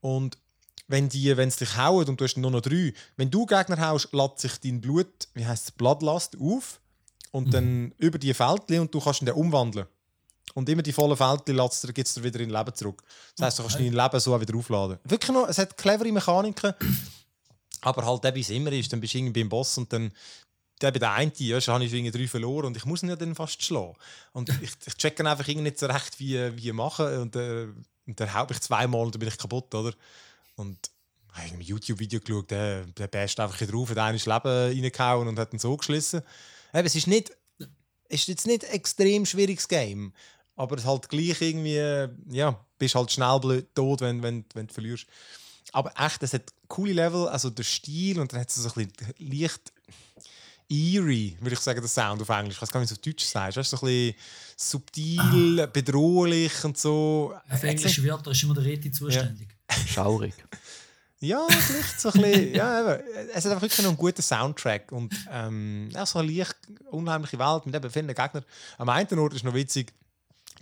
[0.00, 0.38] Und
[0.88, 3.80] wenn die, wenn es dich hauen und du hast nur noch drei, wenn du Gegner
[3.88, 6.80] haust, lädt sich dein Blut, wie heißt es, Bloodlust auf
[7.36, 9.86] und dann über die Feldchen und du kannst ihn dann umwandeln.
[10.54, 11.56] Und immer die vollen Feldchen
[11.92, 13.02] gibt es wieder in Leben zurück.
[13.36, 13.90] Das heisst, du kannst Okay.
[13.90, 14.98] dein Leben so auch wieder aufladen.
[15.04, 16.72] Wirklich noch, es hat clevere Mechaniken,
[17.82, 20.12] aber halt, eben, wie es immer ist, dann bist du irgendwie beim Boss und dann
[20.80, 23.16] der bei der einen, ja, habe ich irgendwie drei verloren und ich muss ihn ja
[23.16, 23.96] dann fast schlagen.
[24.32, 27.68] Und ich, ich check dann einfach irgendwie nicht so recht, wie, wie machen und, äh,
[28.06, 29.92] und dann haue ich zweimal und dann bin ich kaputt, oder?
[30.54, 30.78] Und
[31.34, 34.48] ich habe ein YouTube-Video geschaut, der, der best einfach ein drauf, hat einer ins Leben
[34.48, 36.22] reingehauen und hat ihn so geschlissen.
[36.76, 37.30] Eben, es ist nicht,
[38.08, 40.12] es ist jetzt nicht ein extrem schwieriges Game,
[40.56, 44.66] aber es ist halt gleich irgendwie, ja, bist halt schnell blöd tot, wenn, wenn, wenn
[44.66, 45.06] du verlierst.
[45.72, 48.88] Aber echt, es hat coole Level, also der Stil und dann hat es so ein
[48.88, 49.72] bisschen leicht
[50.68, 52.56] eerie, würde ich sagen, der Sound auf Englisch.
[52.56, 53.56] Ich weiß gar nicht, wie du es auf Deutsch sagst.
[53.56, 54.14] Weißt, du, so ein bisschen
[54.56, 57.34] subtil, bedrohlich und so.
[57.60, 59.48] Für englische Wörter ist immer der Reti zuständig.
[59.86, 60.34] Schaurig.
[61.20, 62.54] Ja, vielleicht so ein bisschen.
[62.54, 63.02] ja, eben.
[63.30, 66.56] es hat einfach wirklich noch einen guten Soundtrack und ähm, ja, so eine leicht
[66.90, 68.44] unheimliche Welt mit eben vielen Gegnern.
[68.78, 69.92] Am einen Ort ist noch witzig,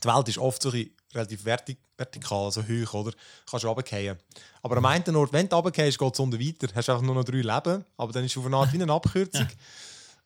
[0.02, 3.12] die Welt ist oft so ein relativ vertik vertikal, also hoch, oder?
[3.48, 4.18] Kannst du runterfallen.
[4.62, 6.74] Aber am einen Ort, wenn du runterfällst, geht es unten weiter.
[6.74, 8.92] Hast einfach nur noch drei Leben, aber dann ist es auf eine Art wie eine
[8.92, 9.48] Abkürzung.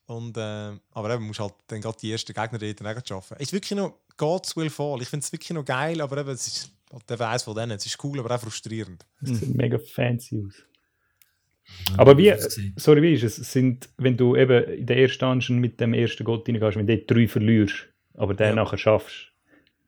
[0.07, 3.37] Und, äh, aber eben, musst halt dann gerade die ersten Gegner dort schaffen.
[3.39, 5.03] Es ist wirklich noch God's Will Fall.
[5.03, 7.73] Ich finde es wirklich noch geil, aber eben, es ist halt eben eins von denen.
[7.73, 9.05] Es ist cool, aber auch frustrierend.
[9.21, 10.55] Das sieht mega fancy aus.
[11.99, 12.33] Aber wie,
[12.77, 13.39] sorry, wie ist es?
[13.39, 13.53] es?
[13.53, 16.97] Sind, wenn du eben in der ersten Dungeon mit dem ersten Gott reingehst, wenn du
[16.97, 17.75] dort drei verlierst,
[18.15, 18.55] aber den Ja.
[18.55, 19.33] nachher schaffst,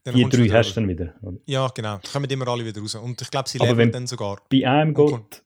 [0.04, 1.14] Dann die drei hast du dann wieder.
[1.22, 1.38] oder?
[1.46, 1.98] Ja, genau.
[2.02, 2.94] Da kommen immer alle wieder raus.
[2.96, 4.40] Und ich glaube, sie Aber lernen wenn- dann sogar.
[4.50, 4.92] Bei einem.
[4.94, 5.42] Gott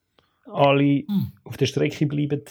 [0.51, 1.31] alle Hm.
[1.43, 2.41] auf der Strecke bleiben,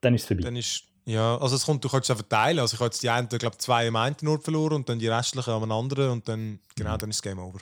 [0.00, 0.42] dann ist es vorbei.
[0.42, 2.58] Dann ist, ja, also es kommt, du kannst es auch verteilen.
[2.58, 5.08] Also ich habe jetzt die einen, glaube zwei am einen Ort verloren und dann die
[5.08, 7.58] restlichen am anderen und dann, genau, dann ist das Game over.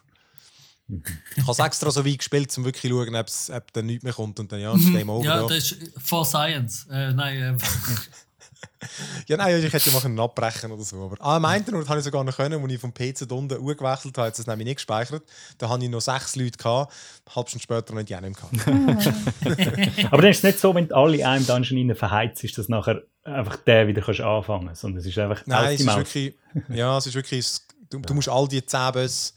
[1.37, 3.87] Ich habe es extra so weit gespielt, um wirklich zu schauen, ob es ob dann
[3.87, 5.25] nichts mehr kommt und dann ja, das ist Game over.
[5.25, 6.87] Ja, Ja, das ist for Science.
[6.91, 7.57] Äh, nein, äh,
[9.27, 11.05] ja nein, ich hätte machen abbrechen oder so.
[11.05, 13.35] Aber ah, am einen Ort habe ich sogar noch können, als ich vom PC da
[13.35, 15.23] unten gewechselt habe, hat es nämlich nicht gespeichert.
[15.59, 16.93] Da hatte ich noch sechs Leute, gehabt,
[17.27, 18.97] eine halbe Stunde später noch die nicht mehr.
[18.97, 20.05] gehabt.
[20.13, 22.57] Aber dann ist es nicht so, wenn du alle in einem Dungeon rein verheizt, ist,
[22.57, 25.97] dass nachher einfach der wieder kannst anfangen kannst, sondern es ist einfach Nein, es ist
[25.97, 26.35] wirklich,
[26.69, 27.47] ja, es ist wirklich,
[27.91, 29.33] du, du musst all die 10 Bösse,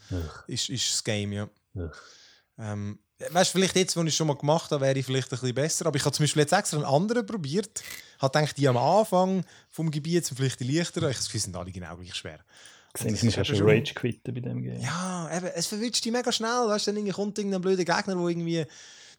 [0.47, 1.49] ist, ist das Game, ja.
[2.57, 5.31] Ähm, weißt du, vielleicht jetzt, wo ich es schon mal gemacht habe, wäre ich vielleicht
[5.31, 5.85] ein bisschen besser.
[5.85, 7.83] Aber ich habe zum Beispiel jetzt extra einen anderen probiert.
[8.19, 11.11] Habe gedacht, die am Anfang vom Gebiet sind vielleicht die leichteren.
[11.11, 12.39] Ich die sind alle genau gleich schwer.
[12.93, 14.81] Gesehen, ich eben schon Rage quitten bei dem Game.
[14.81, 16.67] Ja, eben, es verwünscht dich mega schnell.
[16.67, 18.65] Weißt du, dann irgendwie kommt irgendein blöder Gegner, der irgendwie.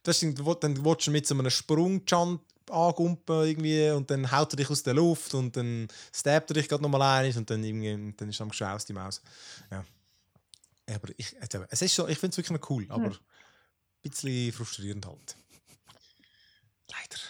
[0.03, 2.43] Das dann willst du mit so einem Sprung-Jump
[2.73, 6.69] angumpen irgendwie und dann haut er dich aus der Luft und dann stabbt er dich
[6.69, 9.23] gerade nochmal ein und dann, irgendwie, dann ist er am schon aus die Maus.
[9.71, 9.85] Ja.
[10.95, 11.35] Aber ich,
[11.71, 13.17] es ist so, ich finde es wirklich noch cool, aber ein
[14.03, 15.37] bisschen frustrierend halt.
[16.91, 17.23] Leider.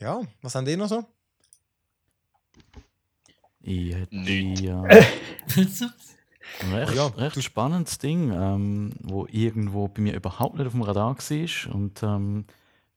[0.00, 1.06] Ja, was haben die noch so?
[3.60, 4.62] Ich hätte Nicht.
[4.64, 5.04] äh,
[6.60, 10.82] ein recht, Ja, recht spannendes Ding, ähm, wo irgendwo bei mir überhaupt nicht auf dem
[10.82, 11.74] Radar war.
[11.74, 12.44] Und, ähm,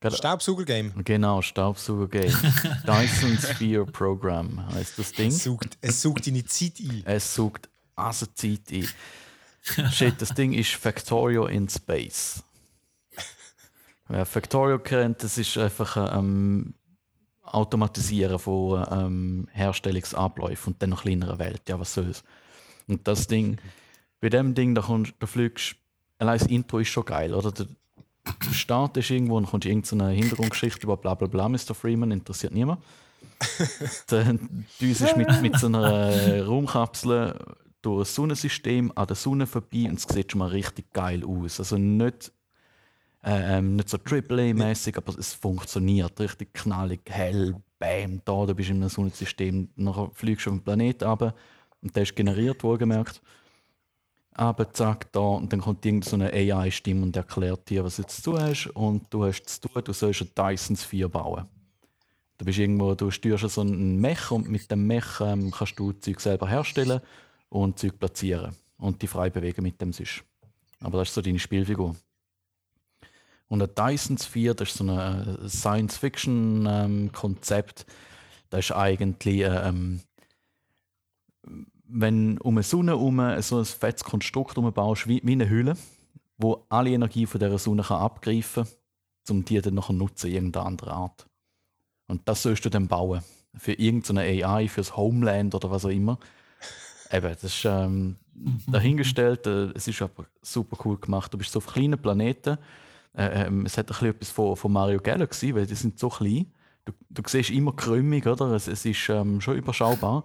[0.06, 1.04] Staubsauger-Game.
[1.04, 2.32] genau, Staubsauger Game.
[2.86, 5.30] Dyson Sphere Program heißt das Ding.
[5.30, 7.02] Es saugt, es saugt deine Zeit ein.
[7.06, 8.88] Es sucht also Zeit ein.
[9.92, 12.44] Shit, das Ding ist Factorio in Space.
[14.08, 16.74] Wer Factorio kennt, das ist einfach ein ähm,
[17.44, 21.62] Automatisieren von ähm, Herstellungsabläufen und dann noch kleinere Welt.
[21.68, 22.24] Ja, was soll's.
[22.88, 23.58] Und das Ding,
[24.22, 25.76] bei dem Ding, da, kommst, da fliegst
[26.20, 27.54] allein das Intro ist schon geil, oder?
[28.48, 31.76] Du startest irgendwo und kommst irgendeine Hintergrundgeschichte über bla bla bla, Mr.
[31.76, 32.82] Freeman, interessiert niemand.
[34.08, 37.36] Dann düsest mit, mit so einer Raumkapsel
[37.82, 41.60] durch das Sonnensystem an der Sonne vorbei und es sieht schon mal richtig geil aus.
[41.60, 42.32] Also nicht,
[43.24, 48.78] äh, nicht so AAA-mäßig, aber es funktioniert richtig knallig, hell, bam, da, du bist in
[48.78, 49.70] einem Sonnensystem.
[49.76, 51.36] Nachher fliegst du auf den Planeten runter
[51.82, 53.22] und der ist generiert, wohlgemerkt.
[54.38, 58.24] Aber zack, da, und dann kommt irgendeine so AI-Stimme und erklärt dir, was du jetzt
[58.24, 58.68] zu hast.
[58.68, 61.48] Und du hast zu tun, du sollst ein Dyson Sphere bauen.
[62.38, 65.92] Du bist irgendwo, du steuerst so einen Mech und mit dem Mech ähm, kannst du
[65.94, 67.02] Zeug selber herstellen
[67.50, 70.24] und Zeug platzieren und die frei bewegen mit dem sonst.
[70.82, 71.96] Aber das ist so deine Spielfigur.
[73.48, 77.86] Und ein Dyson Sphere, das ist so ein äh, Science-Fiction-Konzept.
[77.88, 77.94] Ähm,
[78.52, 80.02] das ist eigentlich, äh, ähm,
[81.90, 85.78] wenn um eine Sonne herum so ein fettes Konstrukt baust, wie, wie eine Hülle,
[86.38, 90.36] wo alle Energie von dieser Sonne kann abgreifen kann, um die dann nachher nutzen in
[90.36, 91.28] irgendeiner anderen Art.
[92.08, 93.22] Und das sollst du dann bauen.
[93.56, 96.20] Für irgendeine AI, fürs Homeland oder was auch immer.
[97.12, 98.62] Eben, das ist ähm, mhm.
[98.68, 99.48] dahingestellt.
[99.48, 101.34] Äh, es ist aber super cool gemacht.
[101.34, 102.58] Du bist so auf kleinen Planeten.
[103.14, 106.10] Äh, ähm, es hat ein bisschen etwas von, von Mario Galaxy, weil die sind so
[106.10, 106.52] klein.
[106.86, 108.52] Du, du siehst immer krümmig, oder?
[108.52, 110.24] Es, es ist ähm, schon überschaubar.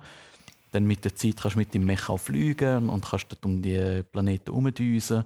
[0.72, 3.62] Dann mit der Zeit kannst du mit dem Mech auch fliegen und kannst dort um
[3.62, 5.24] die Planeten herumdüsen.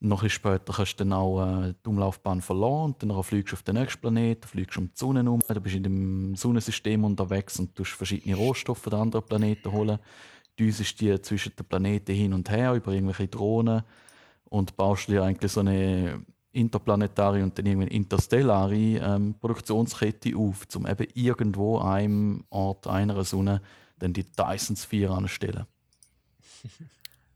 [0.00, 3.62] Noch ein später kannst du dann auch äh, die Umlaufbahn verloren dann fliegst du auf
[3.62, 7.74] den nächsten Planeten, fliegst um die Sonne herum, du bist in dem Sonnensystem unterwegs und
[7.74, 9.98] tust verschiedene Rohstoffe der anderen Planeten holen,
[10.58, 13.82] düsest die zwischen den Planeten hin und her über irgendwelche Drohnen
[14.44, 20.86] und baust dir eigentlich so eine interplanetare und dann irgendwann interstellare ähm, Produktionskette auf, um
[20.86, 23.60] eben irgendwo einem Ort einer Sonne
[23.98, 25.66] dann die Dyson Sphere anstellen.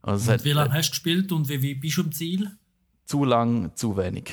[0.05, 2.51] Also wie lange hast du gespielt und wie, wie bist du im Ziel?
[3.05, 4.33] Zu lang, zu wenig.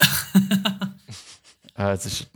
[1.76, 2.30] äh, es, ist,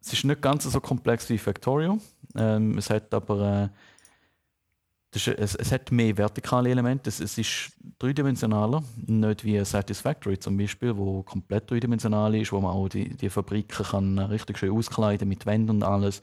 [0.00, 2.00] es ist nicht ganz so komplex wie Factorio.
[2.34, 7.08] Ähm, es hat aber äh, ist, es, es, hat mehr vertikale Elemente.
[7.08, 12.72] Es, es, ist dreidimensionaler, nicht wie Satisfactory zum Beispiel, wo komplett dreidimensional ist, wo man
[12.72, 16.20] auch die, die Fabriken kann richtig schön auskleiden mit Wänden und alles.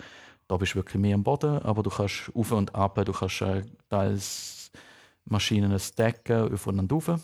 [0.48, 3.42] Da bist du wirklich mehr am Boden, aber du kannst auf und ab, du kannst
[3.42, 4.72] äh, teils
[5.26, 7.20] Maschinen stacken, auf und rauf.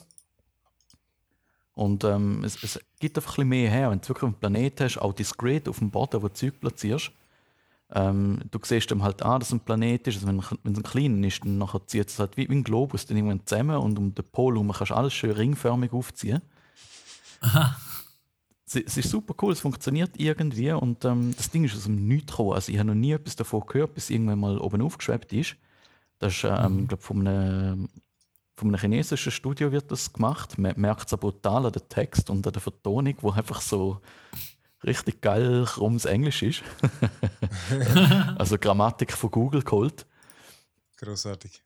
[1.74, 3.92] Und ähm, es, es, gibt einfach ein bisschen mehr her.
[3.92, 7.12] Wenn du wirklich einen Planeten hast, auch diskret auf dem Boden, wo du Zeug platzierst,
[7.94, 10.16] ähm, du siehst ihm halt an, dass es ein Planet ist.
[10.16, 13.06] Also wenn, wenn es ein kleiner ist, dann zieht es halt wie, wie ein Globus
[13.06, 16.42] dann irgendwann zusammen und um den Pol herum kannst du alles schön ringförmig aufziehen.
[17.42, 17.76] Aha
[18.66, 22.32] es ist super cool, es funktioniert irgendwie und ähm, das Ding ist aus dem Nichts
[22.32, 22.54] gekommen.
[22.54, 25.56] Also ich habe noch nie etwas davon gehört, bis irgendwann mal oben aufgeschwebt ist.
[26.20, 26.88] Das ist, ähm, mhm.
[26.88, 27.90] glaube von einem,
[28.56, 30.58] von einem chinesischen Studio wird das gemacht.
[30.58, 34.00] Man merkt es brutal an dem Text und an der Vertonung, wo einfach so
[34.84, 36.64] richtig geil krummes Englisch ist.
[38.38, 40.06] also Grammatik von Google geholt.
[40.98, 41.62] Großartig.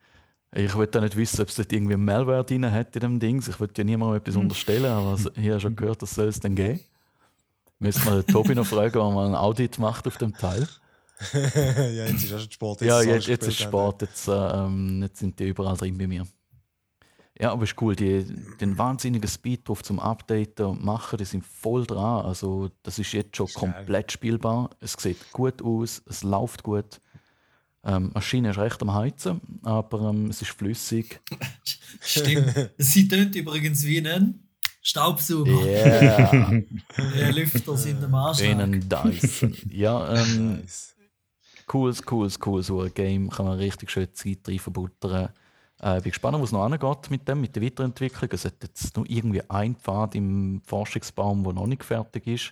[0.55, 3.43] Ich wollte nicht wissen, ob es dort irgendwie Malware drin hat in dem Ding.
[3.47, 4.41] Ich wollte ja niemandem etwas hm.
[4.41, 6.79] unterstellen, aber ich habe schon gehört, das soll es dann geben.
[7.79, 10.67] Müssen wir Tobi noch fragen, ob man ein Audit macht auf dem Teil.
[11.33, 12.81] ja, jetzt ist schon Sport.
[12.81, 14.01] Jetzt ja, jetzt, jetzt ist Sport.
[14.01, 14.67] Jetzt, äh,
[15.01, 16.25] jetzt sind die überall drin bei mir.
[17.39, 17.95] Ja, aber ist cool.
[17.95, 18.23] Die,
[18.60, 22.25] den wahnsinnigen Speed drauf zum Updaten und machen, die sind voll dran.
[22.25, 24.71] Also, das ist jetzt schon ist komplett spielbar.
[24.79, 26.99] Es sieht gut aus, es läuft gut.
[27.88, 31.21] Ähm, Maschine ist recht am Heizen, aber ähm, es ist flüssig.
[32.02, 32.71] Stimmt.
[32.78, 34.45] Sie tönt übrigens wie ein
[34.82, 35.52] Staubsauger.
[35.52, 36.52] Yeah.
[37.15, 38.41] Der Lüfter sind am Arsch.
[38.41, 39.56] Wie ein Dyson.
[39.71, 40.97] Ja, ähm, nice.
[41.65, 43.30] cooles, cooles, cooles so ein Game.
[43.30, 45.30] Kann man richtig schön Zeit rein verbuttern.
[45.80, 48.30] Äh, bin gespannt, wo es noch angeht mit dem, mit der Weiterentwicklung.
[48.34, 52.52] Es hat jetzt nur irgendwie ein Pfad im Forschungsbaum, der noch nicht fertig ist.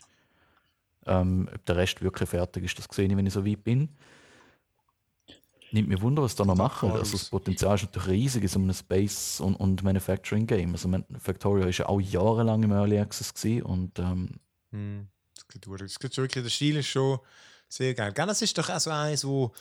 [1.06, 3.89] Ähm, ob der Rest wirklich fertig ist, das sehe ich, wenn ich so weit bin.
[5.76, 6.90] Nimmt mir Wunder, was da noch machen.
[6.92, 10.72] Also das Potenzial ist natürlich riesig in so einem Space- und, und Manufacturing-Game.
[10.72, 14.30] Also Factorio war ja auch jahrelang im Early Access gewesen und ähm,
[14.72, 15.68] hm, das geht
[16.18, 17.20] wirklich, der Stil ist schon
[17.68, 18.14] sehr geil.
[18.14, 19.52] Das ist doch auch so eins, wo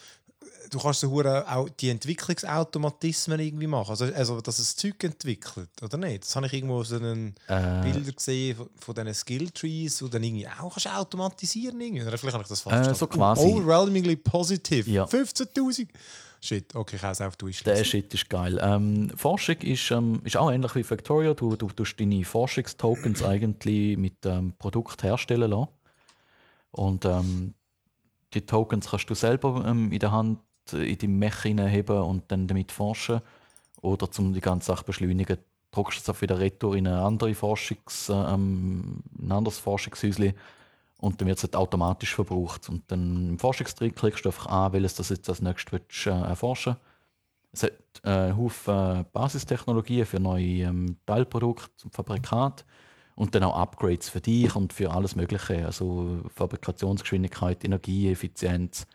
[0.70, 1.10] du kannst so
[1.48, 3.90] auch die Entwicklungsautomatismen irgendwie machen.
[3.90, 6.24] Also, also dass es Zeug entwickelt, oder nicht?
[6.24, 7.82] Das habe ich irgendwo so einen äh.
[7.82, 12.02] Bilder gesehen von, von diesen Skilltrees, wo dann irgendwie auch kannst automatisieren irgendwie.
[12.02, 13.42] Oder vielleicht habe ich das falsch äh, so quasi.
[13.42, 14.90] Overwhelmingly positive.
[14.90, 15.04] Ja.
[15.04, 15.88] 15.000.
[16.40, 17.64] Shit, okay, ich habe es auf Twitch.
[17.64, 18.58] Der Shit ist geil.
[18.60, 21.32] Ähm, Forschung ist, ähm, ist auch ähnlich wie Factorio.
[21.32, 25.68] Du, du tust deine Forschungstokens eigentlich mit ähm, Produkt herstellen lassen.
[26.70, 27.54] Und ähm,
[28.34, 30.40] die Tokens kannst du selber ähm, in der Hand
[30.72, 33.20] in die Mech hineinheben und dann damit forschen.
[33.80, 35.38] Oder um die ganze Sache beschleunigen,
[35.70, 40.32] druckst du es auf wieder retour in, eine andere Forschungs, ähm, ein anderes Forschungshäuschen
[40.98, 42.68] und dann wird es halt automatisch verbraucht.
[42.68, 46.76] Und dann im Forschungstrick klickst du einfach an, welches das jetzt als nächstes äh, erforschen
[47.52, 47.72] Es hat
[48.04, 52.64] äh, Haufen Basistechnologien für neue ähm, Teilprodukte und Fabrikate
[53.14, 58.86] und dann auch Upgrades für dich und für alles Mögliche, also Fabrikationsgeschwindigkeit, Energieeffizienz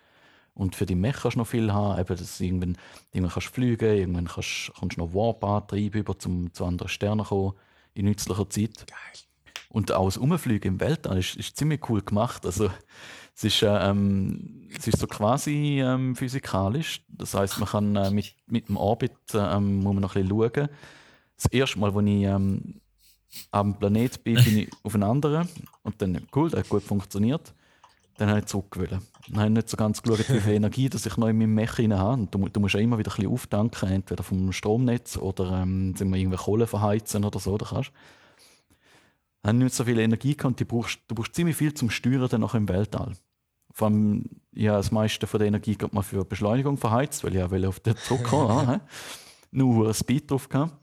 [0.53, 2.77] Und für die Mech kannst du noch viel haben, eben, dass irgendwann,
[3.11, 6.89] irgendwann kannst du fliegen, irgendwann kannst, kannst du noch Warp antreiben, über zum, zu anderen
[6.89, 7.53] Sternen kommen,
[7.93, 8.85] in nützlicher Zeit.
[8.87, 9.23] Geil.
[9.69, 12.45] Und auch das Umfliegen im Weltall ist, ist ziemlich cool gemacht.
[12.45, 12.71] Also,
[13.35, 17.05] es ist, äh, ähm, es ist so quasi ähm, physikalisch.
[17.07, 20.51] Das heißt, man kann äh, mit, mit dem Orbit ähm, muss man noch ein bisschen
[20.53, 20.69] schauen.
[21.37, 22.81] Das erste Mal, als ich ähm,
[23.51, 25.47] am Planet bin, bin ich auf einen anderen.
[25.83, 27.53] Und dann, cool, das hat gut funktioniert.
[28.17, 28.91] Dann habe ich zurückgewählt.
[29.29, 31.53] Dann habe ich nicht so ganz geschaut, wie viel Energie dass ich noch in meinem
[31.53, 32.27] Mech rein habe.
[32.29, 36.09] Du, du musst ja immer wieder ein bisschen auftanken, entweder vom Stromnetz oder ähm, sind
[36.09, 37.57] wir irgendwie Kohle verheizen oder so.
[37.57, 37.91] Da kannst.
[39.41, 40.59] Dann habe ich nicht so viel Energie gehabt.
[40.59, 43.13] Du brauchst, du brauchst ziemlich viel zum Steuern dann noch im Weltall.
[43.71, 47.37] Vor allem, ja, das meiste von der Energie geht man für Beschleunigung verheizt, weil ich
[47.37, 48.81] ja auf den Druck kommen.
[49.51, 50.73] Nur einen Speed drauf gehabt.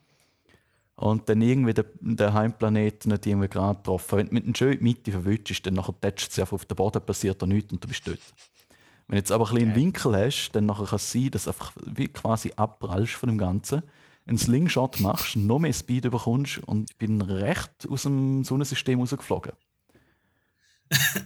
[0.96, 4.18] Und dann irgendwie der, der Heimplanet nicht irgendwie gerade getroffen.
[4.18, 6.74] Wenn du mit einem schön in die Mitte verwünschst, dann nachher es einfach auf den
[6.74, 8.18] Boden, passiert da nichts und du bist dort.
[9.06, 11.50] Wenn du jetzt aber ein einen Winkel hast, dann nachher kann es sein, dass du
[11.50, 13.82] einfach wie quasi abprallst von dem Ganzen,
[14.26, 19.52] einen Slingshot machst, noch mehr Speed bekommst und ich bin recht aus dem Sonnensystem rausgeflogen.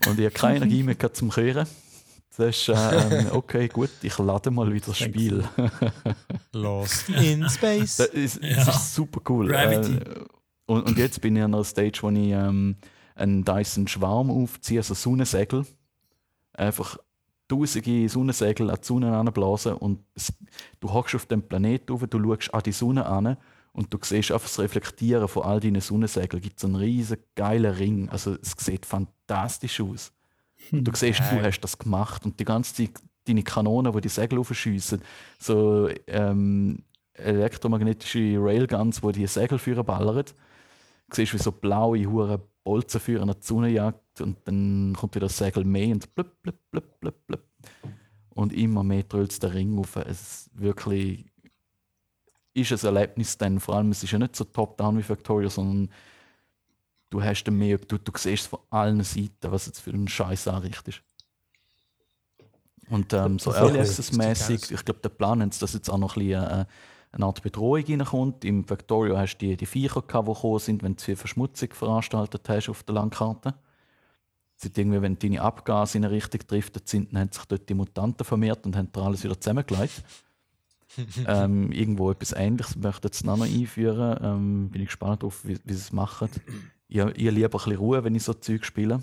[0.09, 1.67] und ich habe keine Energie mehr zum Kehren.
[2.37, 5.45] Das ist, äh, okay, gut, ich lade mal wieder das Spiel.
[6.53, 7.97] Lost in Space.
[7.97, 8.69] Das ist, das Ja.
[8.73, 9.49] ist super cool.
[9.49, 9.95] Gravity.
[9.95, 10.25] Äh,
[10.67, 12.77] und, und jetzt bin ich an einer Stage, wo ich ähm,
[13.17, 15.67] einen Dyson Schwarm aufziehe, also Sonnensegel.
[16.55, 16.99] Einfach
[17.49, 20.33] tausende Sonnensegel an die Sonne anblasen und es,
[20.79, 23.37] du hockst auf dem Planeten rauf, du schaust an die Sonne an
[23.73, 26.41] und du siehst einfach das Reflektieren von all deinen Sonnensegeln.
[26.41, 28.09] Es gibt so einen riesen geilen Ring.
[28.09, 30.13] Also es sieht fantastisch aus.
[30.73, 32.89] Und du siehst, du hast das gemacht und die ganze
[33.27, 35.03] deine Kanonen, die die Segel aufschiessen,
[35.39, 36.83] so ähm,
[37.15, 40.25] elektromagnetische Railguns, die die Segel führen ballern.
[40.25, 45.15] Du siehst, wie so blaue hure Bolzen führen an die Sonne jagt und dann kommt
[45.15, 47.45] wieder das Segel mehr und blub, blub, blub, blub, blub.
[48.31, 49.97] Und immer mehr drölt der Ring auf.
[49.97, 51.27] Es ist wirklich
[52.55, 53.61] ist ein Erlebnis dann.
[53.61, 55.91] Vor allem, es ist ja nicht so top-down wie Victoria, sondern
[57.11, 60.49] du hast dann mehr, du, du siehst von allen Seiten, was jetzt für ein Scheiß
[60.49, 61.03] anrichtest.
[62.89, 63.79] Und ähm, so Early.
[63.79, 66.65] Access-mäßig, ich glaube, der Plan ist, dass jetzt auch noch ein bisschen, äh,
[67.13, 68.45] eine Art Bedrohung reinkommt.
[68.45, 71.73] Im Victoria hast du die, die Viecher gehabt, die gekommen sind, wenn du viel Verschmutzung
[71.73, 73.55] veranstaltet hast auf der Landkarte.
[74.57, 77.75] Sind irgendwie, wenn deine Abgase in eine Richtung driftet sind, dann haben sich dort die
[77.75, 80.05] Mutanten vermehrt und haben da alles wieder zusammengelegt.
[81.27, 84.19] ähm, irgendwo etwas Ähnliches möchte ich jetzt noch einführen.
[84.23, 86.29] Ähm, bin ich gespannt auf, wie, wie sie es machen.
[86.91, 89.03] Ich, ich liebe ein bisschen Ruhe, wenn ich so Zeug spiele.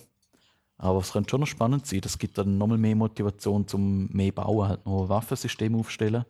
[0.78, 2.02] Aber es könnte schon noch spannend sein.
[2.02, 6.26] Das gibt dann nochmal mehr Motivation zum mehr bauen, halt noch ein Waffensystem aufstellen.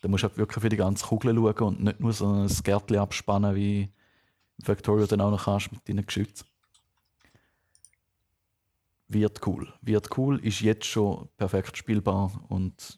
[0.00, 2.48] Da musst du halt wirklich für die ganze Kugel schauen und nicht nur so ein
[2.64, 3.90] Gärtchen abspannen, wie
[4.62, 6.46] Factorio dann auch noch kannst mit deinen Geschützen.
[9.08, 9.72] Wird cool.
[9.82, 12.96] Wird cool, ist jetzt schon perfekt spielbar und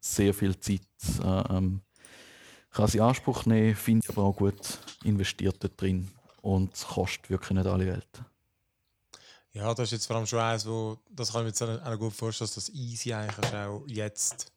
[0.00, 0.80] sehr viel Zeit
[1.22, 1.82] äh, ähm,
[2.72, 6.10] kann sie in Anspruch nehmen, finde ich aber auch gut investiert dort drin
[6.42, 8.22] und es kostet wirklich nicht alle Welt.
[9.54, 11.98] Ja, das ist jetzt vor allem schon eins, wo, das kann ich mir jetzt auch
[11.98, 14.50] gut vorstellen, dass das easy eigentlich auch jetzt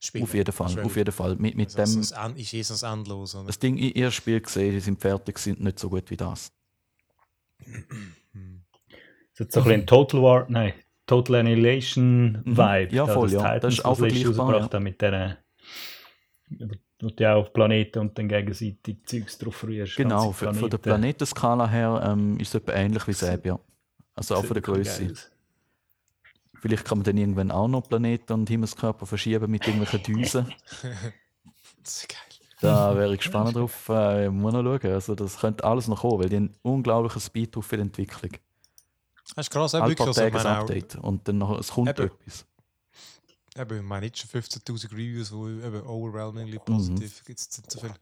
[0.00, 0.24] spielen.
[0.24, 1.36] Auf jeden Fall, auf jeden Fall.
[1.36, 3.34] Mit, mit Also, dem, es ist- eh sonst endlos.
[3.34, 3.44] Oder?
[3.46, 6.50] das Ding, ich erst Spiel gesehen, die sind fertig, sind nicht so gut wie das.
[9.38, 10.74] Das ist so ein bisschen Total War, nein,
[11.06, 12.56] Total Annihilation Mhm.
[12.56, 12.94] Vibe.
[12.94, 13.58] Ja, voll, das ja.
[13.58, 15.38] Das ist auch vergleichbar, haben mit der
[17.02, 19.96] wo du ja auf Planeten und dann gegenseitig Zeugs drauf rührst.
[19.96, 20.78] Genau, von der Planeten.
[20.78, 23.58] Planetenskala her ähm, ist es etwa ähnlich wie Säb, ja.
[24.14, 25.12] Also auch von der Größe.
[26.60, 30.46] Vielleicht kann man dann irgendwann auch noch Planeten und Himmelskörper verschieben mit irgendwelchen Düsen.
[31.82, 32.18] Das ist geil.
[32.60, 33.88] Da wäre ich gespannt drauf.
[33.88, 34.92] Äh, muss noch schauen.
[34.92, 38.32] Also das könnte alles noch kommen, weil die haben unglaublichen Speed drauf für die Entwicklung.
[39.34, 39.96] Das ist krass, auch wirklich.
[39.96, 42.08] paar Tage ein Update und dann noch, es kommt Eben.
[42.08, 42.46] etwas.
[43.56, 45.34] Eben, ich meine jetzt schon 15.000 Reviews, die
[45.66, 46.64] eben overwhelmingly Mhm.
[46.64, 47.92] positiv gibt es nicht so viel.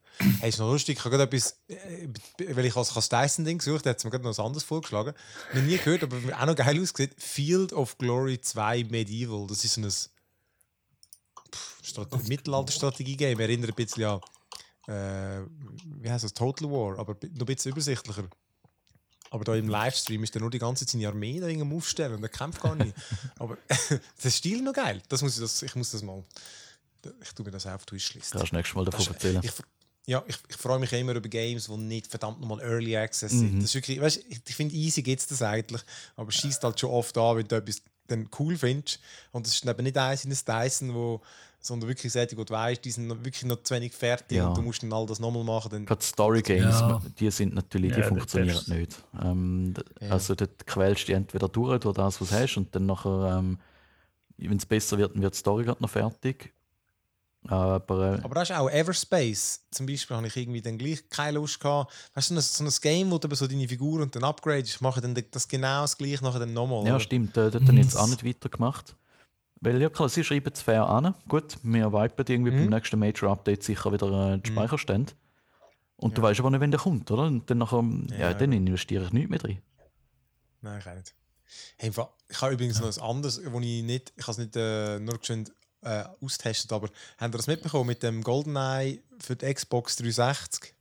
[0.41, 2.09] Hey, ist noch lustig, ich habe gerade etwas, äh,
[2.55, 5.15] weil ich als das Dyson-Ding gesucht habe, hat es mir gerade noch was anderes vorgeschlagen.
[5.55, 7.13] Noch nie gehört, aber auch noch geil ausgesehen.
[7.19, 9.47] Field of Glory 2 Medieval.
[9.47, 9.75] Das ist
[11.83, 13.41] so ein Mittelalter-Strategie-Game.
[13.41, 14.21] Erinnert ein bisschen an,
[14.87, 15.47] äh,
[16.03, 18.25] wie heißt das, Total War, aber noch ein bisschen übersichtlicher.
[19.31, 22.15] Aber da im Livestream ist er nur die ganze Zeit seine Armee da irgendwo aufstellen
[22.15, 22.95] und er kämpft gar nicht.
[23.39, 23.59] Aber
[24.25, 25.03] der Stil noch geil.
[25.09, 26.25] Das muss ich, das, ich muss das mal.
[27.23, 28.33] Ich tue mir das auf die Wishlist.
[28.33, 29.41] Kannst du nächstes Mal Das davon erzählen.
[29.43, 29.53] Ich,
[30.07, 33.39] ja, ich, ich freue mich immer über Games, die nicht verdammt nochmal Early Access Mhm.
[33.39, 33.57] sind.
[33.59, 35.83] Das ist wirklich, weißt, ich, ich finde, easy geht es das eigentlich,
[36.17, 39.01] aber es schießt halt schon oft an, wenn du etwas dann cool findest.
[39.33, 41.21] Und es ist eben nicht eins in ein Dyson, wo,
[41.61, 44.49] sondern wirklich sagt, du weißt, die sind wirklich noch zu wenig fertig Ja.
[44.49, 45.71] und du musst dann all das nochmal machen.
[45.71, 47.01] Dann, Gerade Story Games, Ja.
[47.19, 49.05] die sind natürlich, die Ja, funktionieren nicht.
[49.23, 49.75] Ähm.
[50.09, 53.39] Also dort quälst du die entweder durch durch das, was du hast, und dann nachher
[53.39, 53.59] ähm,
[54.37, 56.53] wenn es besser wird, dann wird die Story gerade noch fertig.
[57.47, 59.61] Aber, äh, Aber das ist auch Everspace.
[59.71, 61.93] Zum Beispiel habe ich irgendwie dann gleich keine Lust gehabt.
[62.15, 64.25] Weißt du, so ein, so ein Game, wo du eben so deine Figur und dann
[64.25, 66.85] upgradest, ich mache dann das genau das gleiche nachher dann nochmal.
[66.85, 67.01] ja, oder?
[67.01, 68.95] stimmt, äh, dort habe ich jetzt auch nicht weitergemacht.
[69.61, 71.15] Weil ja klar, sie schreiben es fair an.
[71.29, 72.57] Gut, wir wipen irgendwie Mhm.
[72.57, 75.13] beim nächsten Major-Update sicher wieder äh, die Speicherstände.
[75.97, 76.29] Und du Ja.
[76.29, 77.25] weißt aber nicht, wenn der kommt, oder?
[77.25, 78.17] Und dann, nachher, ja.
[78.31, 78.35] Ja.
[78.35, 79.59] dann investiere ich nichts mehr drin.
[80.61, 81.15] Nein, ich auch nicht.
[81.77, 85.01] Hey, ich habe übrigens noch ein anderes, wo ich nicht, ich habe es nicht äh,
[85.01, 85.49] nur schön
[85.83, 86.89] äh, austestet, aber
[87.19, 90.75] habt ihr das mitbekommen mit dem GoldenEye für die Xbox 360?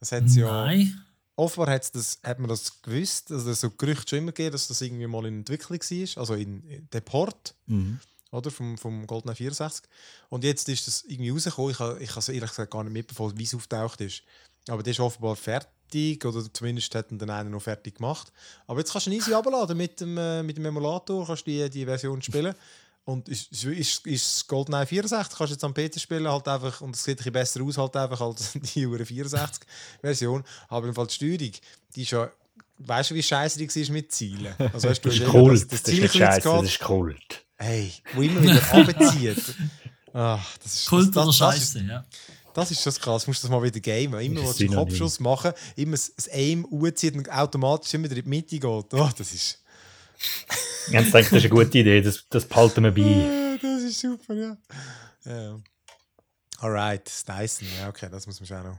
[0.00, 1.00] Das hat ja, Nein.
[1.36, 4.80] Offenbar hat's das, hat man das gewusst, also so Gerüchte schon immer gegeben, dass das
[4.80, 7.98] irgendwie mal in Entwicklung war, also in, in der Port, Mhm.
[8.30, 9.84] oder, vom, vom GoldenEye 64.
[10.28, 12.92] Und jetzt ist das irgendwie rausgekommen, ich habe ich habe es ehrlich gesagt gar nicht
[12.92, 14.22] mitbekommen, wie es auftaucht ist.
[14.68, 18.32] Aber das ist offenbar fertig, oder zumindest hat ihn dann einer noch fertig gemacht.
[18.66, 21.50] Aber jetzt kannst du ihn easy abladen mit dem, äh, mit dem Emulator, kannst du
[21.50, 22.54] die, die Version spielen.
[23.06, 26.96] Und ist, ist, ist, GoldenEye 64, kannst du jetzt am PC spielen, halt einfach, und
[26.96, 30.42] es sieht ein bisschen besser aus halt einfach als die Uhr 64-Version.
[30.68, 31.52] Aber im Fall die Steuerung,
[31.94, 32.30] die ist ja,
[32.78, 34.54] weißt du, wie scheiße die war mit Zielen?
[34.72, 35.52] Also weißt du, Das ist Kult.
[35.52, 36.62] das, das Das ist scheiße, gehabt.
[36.64, 37.44] das ist Kult.
[37.56, 39.54] Hey, wo immer wieder abzieht.
[40.14, 42.04] Ach, das ist Kult das, oder das, ist, Scheiße, ja.
[42.54, 43.24] das ist das krass.
[43.24, 44.18] Du musst das mal wieder gamen.
[44.20, 44.66] Immer willst du.
[44.68, 48.64] Kopfschuss machen, immer das Aim anzieht und automatisch immer wieder in die Mitte geht.
[48.94, 49.62] Oh, das ist.
[50.88, 53.00] Ich habe gedacht, das ist eine gute Idee, das, das behalten wir bei.
[53.00, 54.56] Äh, das ist super, ja.
[55.24, 55.42] ja.
[55.42, 55.60] ja.
[56.58, 57.68] Alright, das Dyson.
[57.78, 58.78] Ja, okay, das muss man schon auch noch.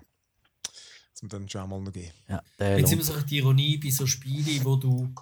[0.64, 2.12] Das muss man dann schon auch mal noch geben.
[2.28, 2.42] Ja,
[2.78, 5.14] Jetzt immer so die Ironie bei so Spielen, wo du.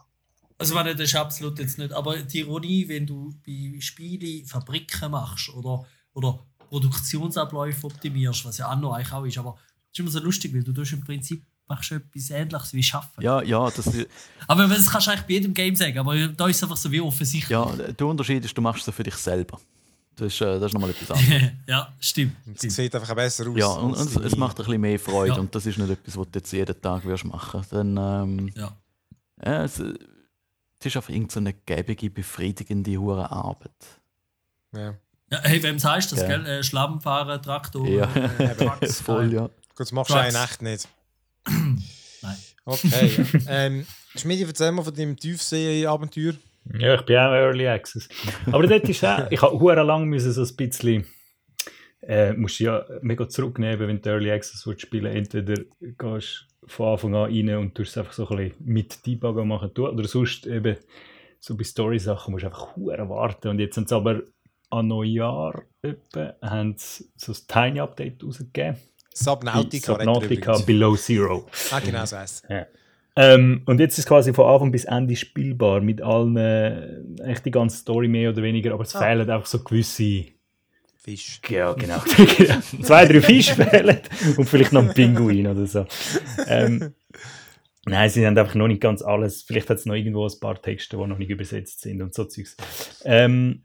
[0.57, 1.91] Also, meine, das ist absolut jetzt nicht.
[1.91, 8.71] Aber die Ironie, wenn du bei Spielen Fabriken machst oder, oder Produktionsabläufe optimierst, was ja
[8.71, 9.37] auch noch eigentlich auch ist.
[9.37, 9.57] Aber
[9.91, 11.43] es ist immer so lustig, weil du tust im Prinzip
[11.73, 13.21] machst du etwas Ähnliches wie Schaffen.
[13.21, 14.07] Ja, ja, das, ist-
[14.47, 15.97] Aber das kannst du eigentlich bei jedem Game sagen.
[15.99, 17.49] Aber da ist es einfach so wie offensichtlich.
[17.49, 19.59] ja, der Unterschied ist, du machst es für dich selber.
[20.15, 21.51] Das ist, äh, das ist nochmal etwas anderes.
[21.67, 22.35] ja, stimmt.
[22.45, 22.73] Und es stimmt.
[22.73, 23.57] sieht einfach besser aus.
[23.57, 25.39] Ja, und, und es deine- macht ein bisschen mehr Freude Ja.
[25.39, 28.77] und das ist nicht etwas, was du jetzt jeden Tag wirst machen Dann, ähm, Ja.
[29.43, 33.71] ja, es, es ist einfach irgendeine so eine gäbige, befriedigende hure Arbeit.
[34.75, 34.93] Ja.
[35.31, 36.37] Ja, hey, wem sagst du das, Ja.
[36.37, 36.45] gell?
[36.45, 39.01] Äh, Schlammfahren, Traktor, Ja, äh, Trucks.
[39.01, 39.41] voll, ja.
[39.47, 40.87] Gut, das machst du eigentlich echt nicht.
[41.45, 42.37] Nein.
[42.65, 43.09] Okay.
[43.17, 43.39] ja.
[43.49, 43.85] ähm,
[44.15, 46.33] Schmidi, erzähl mal von deinem Tiefsee-Abenteuer.
[46.79, 48.07] Ja, ich bin auch Early Access.
[48.51, 51.05] Aber dort ist auch, ich habe hure lang müssen so ein bisschen,
[52.01, 56.67] äh, musst du ja mega zurücknehmen, wenn du Early Access willst spielen Entweder gehst du
[56.67, 60.07] von Anfang an rein und tust es einfach so ein bisschen mit Debuggen machen, oder
[60.07, 60.77] sonst eben
[61.39, 63.49] so bei Story-Sachen musst du einfach hure warten.
[63.49, 64.21] Und jetzt haben sie aber
[64.69, 68.77] an Neujahr etwa, haben sie so ein Tiny-Update rausgegeben.
[69.13, 70.57] Subnautica, Subnautica.
[70.65, 71.47] Below Zero.
[71.71, 72.65] Ah, genau so heisst es.
[73.15, 77.51] Ähm, und jetzt ist quasi von Anfang bis Ende spielbar mit allen, äh, echt die
[77.51, 78.99] ganze Story mehr oder weniger, aber es Ah.
[79.01, 80.25] fehlen einfach so gewisse,
[80.97, 81.39] Fisch.
[81.49, 81.99] ja genau,
[82.81, 83.99] zwei, drei Fische fehlen
[84.37, 85.85] und vielleicht noch ein Pinguin oder so.
[86.47, 86.93] Ähm,
[87.85, 90.59] nein, sie haben einfach noch nicht ganz alles, vielleicht hat es noch irgendwo ein paar
[90.59, 92.55] Texte, die noch nicht übersetzt sind und so Zeugs.
[93.05, 93.61] Ähm,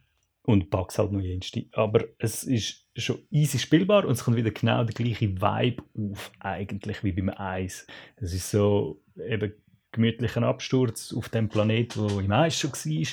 [0.48, 1.66] und Bugs halt noch jenste.
[1.72, 6.32] Aber es ist schon easy spielbar und es kommt wieder genau der gleiche Vibe auf,
[6.40, 7.86] eigentlich wie beim Eis.
[8.16, 9.52] Es ist so eben
[9.92, 13.06] gemütlicher Absturz auf dem Planet, wo im Eis schon war.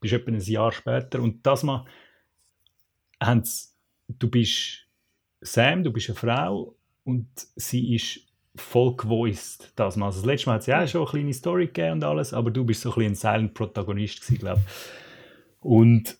[0.00, 1.84] Bist etwa ein Jahr später und das mal
[3.22, 4.88] haben's, du bist
[5.42, 8.18] Sam, du bist eine Frau und sie ist
[8.56, 9.72] voll gevoiced.
[9.76, 10.06] Das, mal.
[10.06, 12.34] Also das letzte Mal hat es ja auch schon eine kleine Story gegeben und alles,
[12.34, 14.62] aber du bist so ein bisschen ein silent Protagonist gewesen, glaube
[15.60, 16.18] Und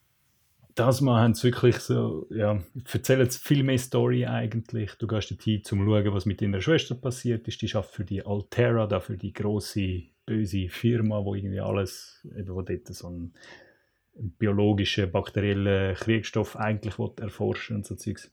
[0.74, 2.60] das sie wirklich so, ja,
[2.92, 4.94] erzählen jetzt viel mehr Story eigentlich.
[4.94, 7.62] Du gehst dorthin, um zu schauen, was mit deiner Schwester passiert ist.
[7.62, 12.54] Die arbeitet für die Altera, da für die große böse Firma, wo irgendwie alles, eben,
[12.54, 13.34] wo dort so einen
[14.14, 18.30] biologischen, bakteriellen Kriegstoff eigentlich erforschen und so Zeugs.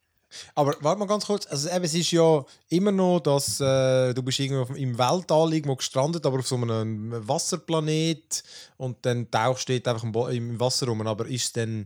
[0.56, 1.46] Aber warte mal ganz kurz.
[1.46, 5.76] Also eben, es ist ja immer noch, dass äh, du bist irgendwo im Weltall irgendwo
[5.76, 8.44] gestrandet, aber auf so einem Wasserplanet
[8.78, 11.06] und dann tauchst du einfach im Wasser rum.
[11.06, 11.86] Aber ist es dann...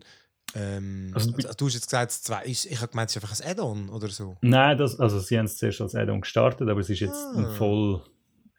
[0.56, 3.24] Ähm, Also also, du- hast jetzt gesagt, es zwei, ist, ich habe gemeint, es ist
[3.24, 4.38] einfach ein Add-on oder so.
[4.42, 7.46] Nein, das, also sie haben es zuerst als Add-on gestartet, aber es ist jetzt ein
[7.46, 7.52] Ah.
[7.52, 8.02] voll,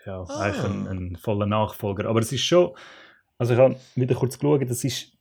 [0.04, 0.40] ja, Ah.
[0.40, 2.06] eigentlich ein, ein voller Nachfolger.
[2.08, 2.74] Aber es ist schon,
[3.38, 5.12] also ich habe wieder kurz geschaut, das ist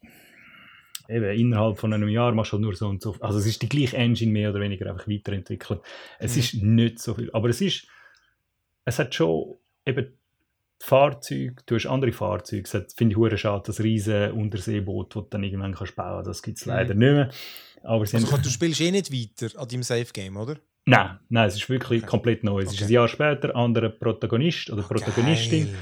[1.07, 3.15] eben innerhalb von einem Jahr machst du halt nur so und so.
[3.19, 5.81] Also es ist die gleiche Engine mehr oder weniger einfach weiterentwickelt.
[6.19, 6.39] Es Mhm.
[6.39, 7.87] ist nicht so viel, aber es ist,
[8.85, 9.55] es hat schon
[9.85, 10.17] eben
[10.81, 12.69] Fahrzeuge, du hast andere Fahrzeuge.
[12.73, 16.29] Hat, finde ich hure schade, das riesige Unterseeboot, das du dann irgendwann kannst bauen kannst,
[16.29, 16.71] das gibt es Mhm.
[16.73, 17.29] leider nicht mehr.
[17.83, 20.55] Aber sie Also, haben- du spielst eh nicht weiter an deinem Safe-Game, oder?
[20.87, 22.09] Nein, nein, es ist wirklich Okay.
[22.09, 22.59] komplett neu.
[22.61, 22.85] Es ist Okay.
[22.85, 25.65] ein Jahr später, anderer Protagonist oder Protagonistin.
[25.65, 25.75] Geil.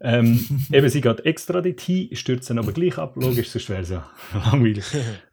[0.00, 3.90] Ähm, eben, sie geht extra dorthin, stürzt dann aber gleich ab, logisch, sonst wäre es
[3.90, 4.84] ja langweilig.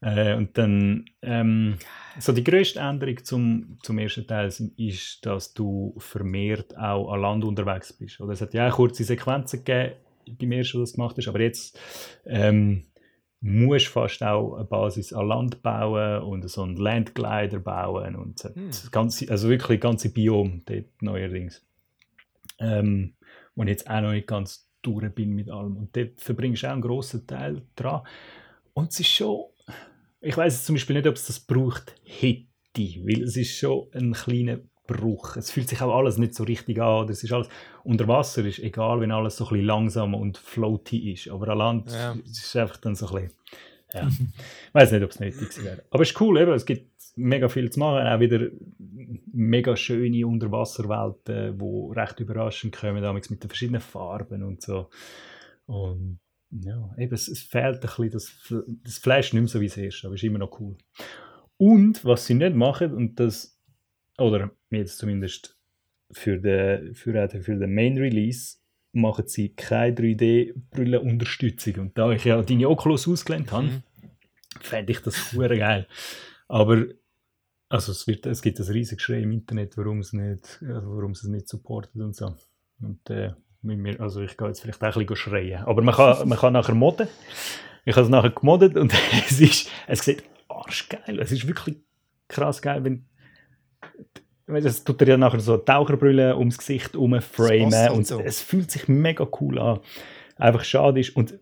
[0.02, 1.78] äh, und dann, ähm,
[2.20, 7.44] so die grösste Änderung zum, zum ersten Teil ist, dass du vermehrt auch an Land
[7.46, 8.20] unterwegs bist.
[8.20, 9.96] Oder es hat ja auch kurze Sequenzen gegeben,
[10.40, 11.80] beim ersten, du gemacht hast, aber jetzt
[12.26, 12.84] ähm,
[13.40, 18.70] musst fast auch eine Basis an Land bauen und so einen Landglider bauen und Hm.
[18.92, 21.64] ganze, also wirklich ganze Biom dort neuerdings.
[22.60, 23.14] Ähm,
[23.58, 25.76] wo ich jetzt auch noch nicht ganz durch bin mit allem.
[25.76, 28.04] Und dort verbringst du auch einen grossen Teil dran.
[28.74, 29.46] Und es ist schon,
[30.22, 32.48] ich weiß zum Beispiel nicht, ob es das braucht hätte,
[32.78, 35.36] weil es ist schon ein kleiner Bruch.
[35.36, 37.04] Es fühlt sich auch alles nicht so richtig an.
[37.04, 37.50] Oder es ist alles,
[37.84, 41.28] unter Wasser ist egal, wenn alles so ein bisschen langsam und floaty ist.
[41.30, 42.16] Aber an Land Ja.
[42.24, 43.32] es ist einfach dann so ein bisschen,
[43.98, 44.08] ja.
[44.10, 45.84] Ich weiß nicht, ob es nötig wäre.
[45.90, 46.52] Aber es ist cool, eben.
[46.54, 48.08] es gibt mega viel zu machen.
[48.08, 48.48] Auch wieder
[49.34, 54.90] mega schöne Unterwasserwelten, die recht überraschend kommen, damals mit den verschiedenen Farben und so.
[55.66, 56.20] Und
[56.52, 59.78] ja, eben, es, es fehlt ein bisschen das, das Fleisch nicht mehr so wie es
[59.78, 60.78] erst, aber es ist immer noch cool.
[61.58, 63.60] Und was sie nicht machen, und das,
[64.18, 65.58] oder jetzt zumindest
[66.12, 68.58] für den, für, für den Main Release,
[68.94, 71.76] machen sie keine 3D-Brillenunterstützung.
[71.76, 73.84] Und da ich ja deine Oculus ausgelernt habe, Mhm.
[74.62, 75.88] Fände ich das hure geil.
[76.48, 76.86] Aber
[77.70, 81.12] also es, wird, es gibt ein riesiges Schrei im Internet, warum es nicht, also warum
[81.12, 82.36] es es nicht supportet und so.
[82.82, 85.64] Und äh, mir, also ich gehe jetzt vielleicht auch ein bisschen schreien.
[85.66, 87.08] Aber man kann, man kann nachher modden.
[87.86, 88.94] Ich habe es nachher gemoddet und
[89.30, 91.20] es ist, es sieht arschgeil.
[91.20, 91.78] Es ist wirklich
[92.28, 93.06] krass geil, wenn
[94.48, 98.22] das tut er ja nachher so Taucherbrille ums Gesicht umframen halt und so.
[98.22, 99.80] es fühlt sich mega cool an.
[100.38, 101.38] Einfach schade ist und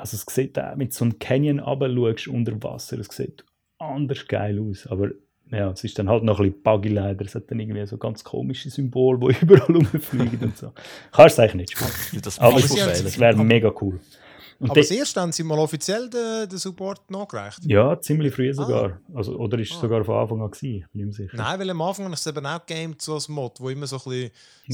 [0.00, 3.44] also es sieht auch, mit so einem Canyon runterschaust unter Wasser, es sieht
[3.78, 5.10] anders geil aus, aber
[5.50, 7.98] ja, es ist dann halt noch ein bisschen buggy leider, es hat dann irgendwie so
[7.98, 10.72] ganz komische Symbole, die überall rumfliegen und so.
[11.12, 12.22] Kannst du eigentlich nicht spielen.
[12.22, 13.98] Das Aber es, es wäre mega cool.
[14.60, 17.60] Und Aber das erste haben sie mal offiziell den, den Support nachgereicht.
[17.64, 19.00] ja, ziemlich früh sogar.
[19.14, 19.80] Also, oder ist es Ah.
[19.80, 20.84] sogar von Anfang an gewesen?
[20.92, 21.36] Bin ich mir sicher.
[21.36, 23.86] Nein, weil am Anfang habe ich es eben auch gegamed, so als Mod, wo immer
[23.86, 24.30] so ein bisschen,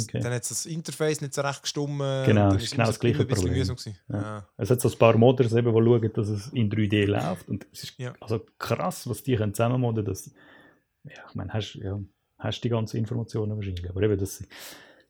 [0.09, 0.21] Okay.
[0.21, 2.27] dann hat das Interface nicht so recht gestummen.
[2.27, 3.55] Genau, dann ist genau das gleiche Problem.
[3.55, 3.75] Ja.
[4.21, 4.49] Ja.
[4.57, 7.49] Es hat so ein paar Modders, eben, die schauen, dass es in 3D läuft.
[7.49, 8.13] Und es ist Ja.
[8.21, 10.31] also krass, was die können zusammen modden dass
[11.05, 12.01] Ja, ich meine, hast, ja,
[12.39, 13.89] hast die ganzen Informationen wahrscheinlich.
[13.89, 14.43] Aber eben, das,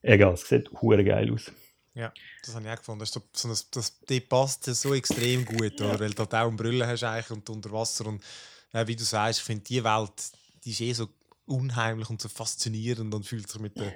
[0.03, 1.51] egal, es sieht geil aus.
[1.97, 2.13] Ja,
[2.45, 3.01] das habe ich auch gefunden.
[3.01, 5.99] Das, so, so das, das, die passt so extrem gut, oder?
[5.99, 8.07] weil du halt auch Brille hast eigentlich und unter Wasser.
[8.07, 8.23] Und
[8.73, 10.13] ja, wie du sagst, ich finde die Welt,
[10.65, 11.09] die ist eh so
[11.47, 13.95] unheimlich und so faszinierend und fühlt sich mit, der,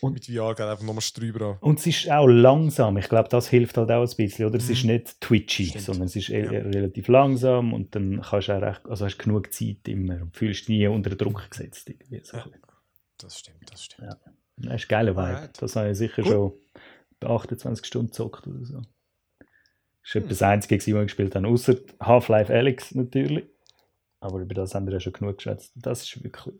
[0.00, 1.58] Und- mit VR gerade einfach nochmal drüber an.
[1.60, 2.96] Und es ist auch langsam.
[2.96, 4.46] Ich glaube, das hilft halt auch ein bisschen.
[4.46, 4.56] Oder?
[4.56, 4.90] Es ist Mhm.
[4.92, 5.84] nicht twitchy, Stimmt.
[5.84, 6.60] sondern es ist eher Ja.
[6.62, 10.62] relativ langsam und dann kannst du auch recht, also hast genug Zeit immer und fühlst
[10.62, 11.88] dich nie unter Druck gesetzt.
[11.90, 12.38] Irgendwie so.
[12.38, 12.46] Ja.
[13.18, 14.08] Das stimmt, das stimmt.
[14.08, 14.16] Ja.
[14.58, 15.50] Das ist ein geiler Vibe.
[15.60, 16.32] Das habe ich sicher Gut.
[16.32, 16.52] schon
[17.24, 18.82] 28 Stunden gezockt oder so.
[18.82, 18.86] Das
[20.04, 20.22] ist Hm.
[20.22, 21.48] etwa das Einzige, was ich gespielt habe.
[21.48, 23.44] Außer Half-Life Alex natürlich.
[24.20, 25.72] Aber über das haben wir ja schon genug geschätzt.
[25.74, 26.54] Das ist wirklich.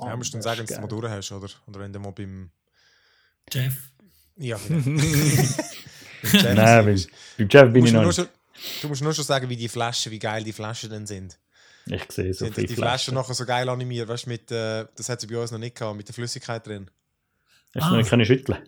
[0.00, 1.48] Ja, musst du dann sagen, dass du es mal durch hast, oder?
[1.66, 2.50] Oder wenn du mal beim.
[3.52, 3.90] Jeff.
[4.36, 4.84] Ja, genau.
[4.84, 4.98] Beim
[6.32, 7.04] Jeff Nein, beim,
[7.38, 8.16] beim Jeff du, bin musst ich noch nur nicht.
[8.16, 8.28] schon,
[8.82, 11.38] du musst nur schon sagen, wie die Flaschen, wie geil die Flaschen dann sind.
[11.86, 13.12] Ich sehe so sind viele die Flaschen.
[13.12, 15.58] Flaschen nachher so geil animiert, weißt du, mit, äh, das hat sie bei uns noch
[15.58, 16.90] nicht gehabt, mit der Flüssigkeit drin.
[17.74, 17.90] Hast du Ah.
[17.90, 18.58] noch nicht können schütteln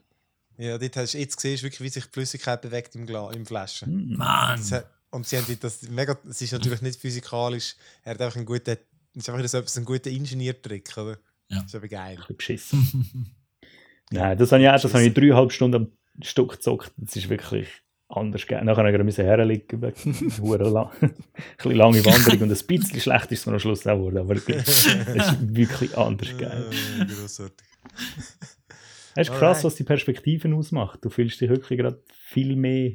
[0.61, 3.47] Ja, dort hast du jetzt gesehen, wirklich, wie sich die Flüssigkeit bewegt im, Gla im
[3.47, 4.15] Flaschen.
[4.15, 4.61] Mann.
[5.11, 8.77] Und sie haben das mega, es ist natürlich nicht physikalisch, er hat einfach einen guten,
[9.15, 11.17] es ist einfach so etwas, ein guter Ingenieurtrick, oder?
[11.49, 11.61] Ja.
[11.61, 12.19] Das ist aber geil.
[12.29, 13.35] Ein beschissen.
[14.11, 15.93] Nein, das habe ich auch, das habe ich dreieinhalb Stunden am
[16.23, 16.93] Stück gezockt.
[16.99, 17.67] Das ist wirklich
[18.09, 18.63] anders geil.
[18.63, 21.15] Nachher habe ich müssen herlegen, wegen lang, ein
[21.57, 24.35] bisschen lange Wanderung und ein bisschen schlecht ist es mir am Schluss auch geworden, aber
[24.35, 24.47] es
[24.87, 26.67] ist wirklich anders geil.
[27.01, 27.67] Äh, grossartig.
[29.17, 29.65] Es ist krass, Alright.
[29.65, 31.05] was die Perspektiven ausmacht.
[31.05, 32.93] Du fühlst dich wirklich gerade viel mehr.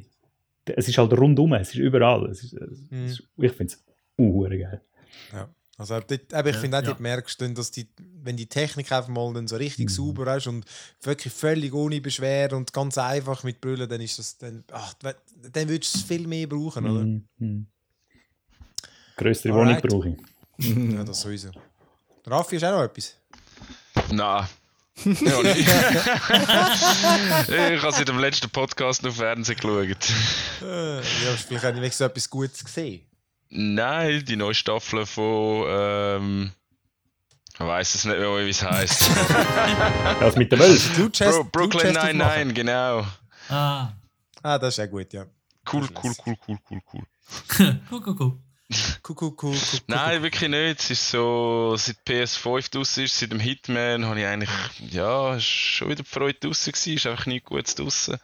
[0.64, 2.26] Es ist halt rundum, es ist überall.
[2.30, 3.04] Es ist, es Mhm.
[3.06, 3.84] ist, ich finde es
[4.18, 4.80] uh, geil.
[5.32, 5.48] Ja.
[5.78, 6.88] Also dort, aber ich finde auch, ja.
[6.88, 7.86] dort merkst du, dass die,
[8.22, 9.90] wenn die Technik einfach mal dann so richtig Mhm.
[9.90, 10.64] sauber ist und
[11.02, 15.68] wirklich völlig ohne Beschwer und ganz einfach mit Brüllen, dann ist das, dann, ach, dann
[15.68, 17.04] würdest du es viel mehr brauchen, oder?
[17.04, 17.28] Mhm.
[17.38, 17.66] Mhm.
[19.18, 19.54] Größere.
[19.54, 20.16] Wohnung brauche
[20.58, 20.92] ich.
[20.94, 21.50] Ja, das sowieso.
[22.26, 23.16] Raffi, ist auch noch etwas?
[24.12, 24.46] Nein.
[25.04, 25.68] Ja, ich
[27.82, 30.08] habe seit dem letzten Podcast noch Fernsehen geschaut.
[30.62, 31.02] Äh, ja,
[31.36, 33.02] vielleicht auch nicht so etwas Gutes gesehen.
[33.50, 35.64] Nein, die neue Staffel von.
[35.68, 36.52] Ähm,
[37.54, 39.10] ich weiß es nicht mehr, wie es heißt.
[40.20, 40.56] Das mit der.
[40.56, 42.18] Blue Chest, Bro, Brooklyn Blue Chest aufmachen.
[42.18, 43.06] 99, genau.
[43.48, 43.88] Ah.
[44.42, 45.26] Ah, das ist ja gut, ja.
[45.72, 47.02] Cool, cool, cool, cool, cool, cool.
[47.90, 48.38] Cool, cool, cool.
[49.08, 49.56] Cool,
[49.86, 50.80] Nein, wirklich nicht.
[50.80, 54.50] Es ist so, seit PS5 draussen ist, seit dem Hitman, habe ich eigentlich,
[54.90, 58.18] ja, schon wieder Freude draussen gewesen, ist einfach nichts Gutes draussen.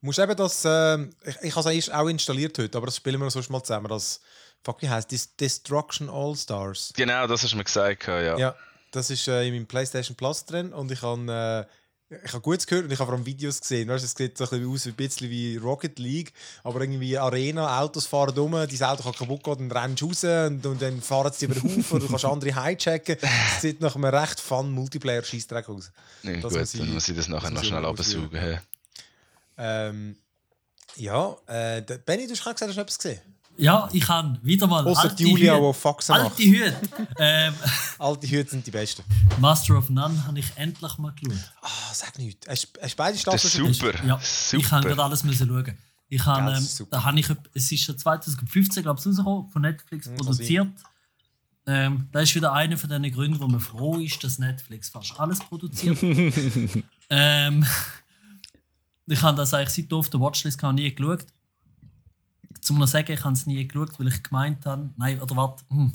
[0.00, 3.30] Musst eben das, äh, ich, ich habe es auch installiert heute, aber das spielen wir
[3.30, 3.88] sonst mal zusammen.
[3.88, 4.20] Das,
[4.64, 5.36] fuck, wie heißt das?
[5.36, 6.92] Destruction All Stars.
[6.96, 8.36] Genau, das hast du mir gesagt, ja.
[8.36, 8.56] Ja,
[8.90, 11.72] das ist äh, in meinem PlayStation Plus drin und ich habe äh,
[12.24, 13.88] ich habe Gutes gehört und ich habe vor allem Videos gesehen.
[13.88, 16.32] Weißt, es sieht so ein bisschen aus wie ein bisschen wie Rocket League,
[16.62, 20.24] aber irgendwie Arena, Autos fahren rum, dein Auto kann kaputt gehen, dann rennst du raus
[20.24, 23.16] und, und dann fahren sie über den Haufen und du kannst andere hijacken.
[23.56, 25.90] Es sieht nach einem recht fun multiplayer scheißdreck aus.
[26.22, 28.60] Nee, Das gut, muss ich- dann muss ich das nachher das noch schnell hä?
[29.58, 30.16] Ähm,
[30.96, 33.20] ja, äh, Benny, du hast gerade gesagt, hast du etwas gesehen?
[33.58, 35.66] Ja, ich habe wieder mal Außer alte Julia, Hüte.
[35.66, 36.24] die Faxen macht.
[36.24, 36.76] Alte Hüte.
[37.18, 37.54] ähm,
[37.98, 39.02] Alte Hüte sind die besten.
[39.40, 41.38] Master of None habe ich endlich mal geschaut.
[41.62, 42.46] Ah, sag nichts.
[42.48, 44.06] Hast du beide Das Staffeln ist schon super.
[44.06, 44.62] Ja, super.
[44.62, 45.78] ich habe gerade alles müssen schauen.
[46.08, 49.62] Ich habe, das ähm, da habe ich, es ist schon 2015, glaube ich, rausgekommen, von
[49.62, 50.68] Netflix kann produziert.
[51.66, 55.18] Ähm, das ist wieder einer von den Gründen, wo man froh ist, dass Netflix fast
[55.18, 55.98] alles produziert.
[57.10, 57.66] ähm,
[59.08, 61.26] ich habe das eigentlich seit auf der Watchlist gar nie geschaut.
[62.66, 65.64] Zum noch sagen, ich habe es nie geschaut, weil ich gemeint habe, nein, oder warte,
[65.70, 65.92] hm,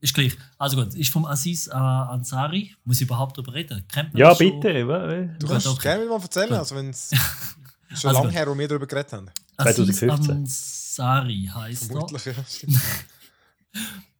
[0.00, 0.36] ist gleich.
[0.58, 3.82] Also gut, ist vom Aziz äh, Ansari, muss ich überhaupt darüber reden?
[3.88, 4.60] Kennt man Ja, das schon?
[4.60, 4.86] bitte.
[4.86, 5.80] wa- Du kannst doch.
[5.80, 7.10] gerne mal erzählen, also wenn es
[7.94, 8.34] schon Also lange gut.
[8.34, 9.26] her, wo wir darüber geredet haben.
[9.56, 10.30] Aziz 2015.
[10.36, 11.88] Ansari heisst er.
[11.88, 12.34] Vermutlich, ja.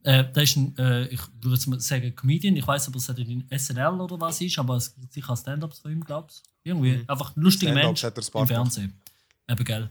[0.03, 2.55] Äh, der ist ein, äh, ich würde jetzt mal sagen, Comedian.
[2.57, 5.81] Ich weiß aber, ob es in SNL oder was ist, aber es gibt sicher Stand-Ups
[5.81, 6.43] von ihm, glaube ich.
[6.63, 7.03] Irgendwie.
[7.09, 7.79] Einfach ein lustiger Mhm.
[7.79, 9.01] Mensch im Fernsehen.
[9.49, 9.91] Eben, gell.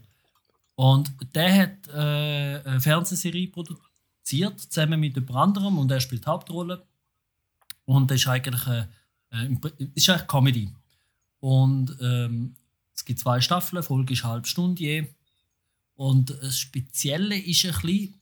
[0.76, 6.30] Und der hat äh, eine Fernsehserie produziert, zusammen mit jemand anderem, und er spielt die
[6.30, 6.86] Hauptrolle.
[7.86, 8.86] Und das ist eigentlich äh,
[9.94, 10.72] ist eigentlich Comedy.
[11.40, 12.56] Und ähm,
[12.94, 15.08] es gibt zwei Staffeln, Folge ist eine halbe Stunde je.
[15.96, 18.14] Und das Spezielle ist ein bisschen,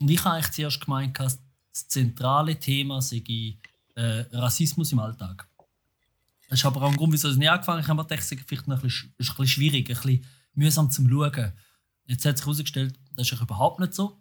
[0.00, 1.38] und ich habe eigentlich zuerst gemeint, das
[1.88, 3.22] zentrale Thema sei
[3.94, 5.46] äh, Rassismus im Alltag.
[6.48, 7.82] Das ist aber auch ein Grund, wieso ich nicht angefangen habe.
[7.82, 10.24] Ich habe mir gedacht, es sei vielleicht ein bisschen, ist schwierig, ein bisschen
[10.54, 11.52] mühsam zum Schauen.
[12.06, 14.18] Jetzt hat sich herausgestellt, das ist überhaupt nicht so.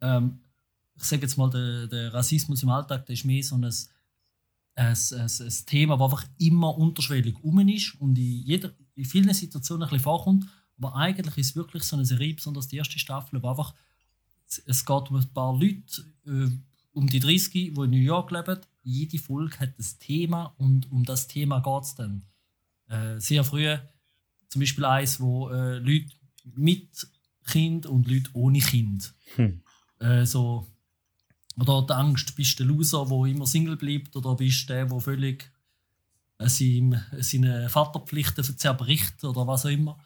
[0.00, 0.40] Ähm,
[0.96, 3.74] ich sage jetzt mal, der, der Rassismus im Alltag der ist mehr so ein, ein,
[4.74, 9.82] ein, ein Thema, das einfach immer unterschwellig um ist und in, jeder, in vielen Situationen
[9.84, 10.46] ein bisschen vorkommt.
[10.78, 13.74] Aber eigentlich ist es wirklich so eine Serie, besonders die erste Staffel, wo einfach
[14.48, 16.50] es- es geht um ein paar Leute, äh,
[16.92, 18.58] um die 30, die in New York leben.
[18.82, 22.24] Jede Folge hat ein Thema und um das Thema geht es dann.
[22.88, 23.76] Äh, sehr früh
[24.48, 26.10] zum Beispiel eins, wo äh, Leute
[26.54, 27.06] mit
[27.48, 29.12] Kind und Leute ohne Kind.
[29.36, 29.60] Hm.
[30.00, 30.66] Äh, so,
[31.56, 34.86] oder die Angst, bist du der Loser, der immer Single bleibt, oder bist du der,
[34.86, 35.50] der völlig
[36.38, 39.98] äh, seinem, seine Vaterpflichten zerbricht oder was auch immer.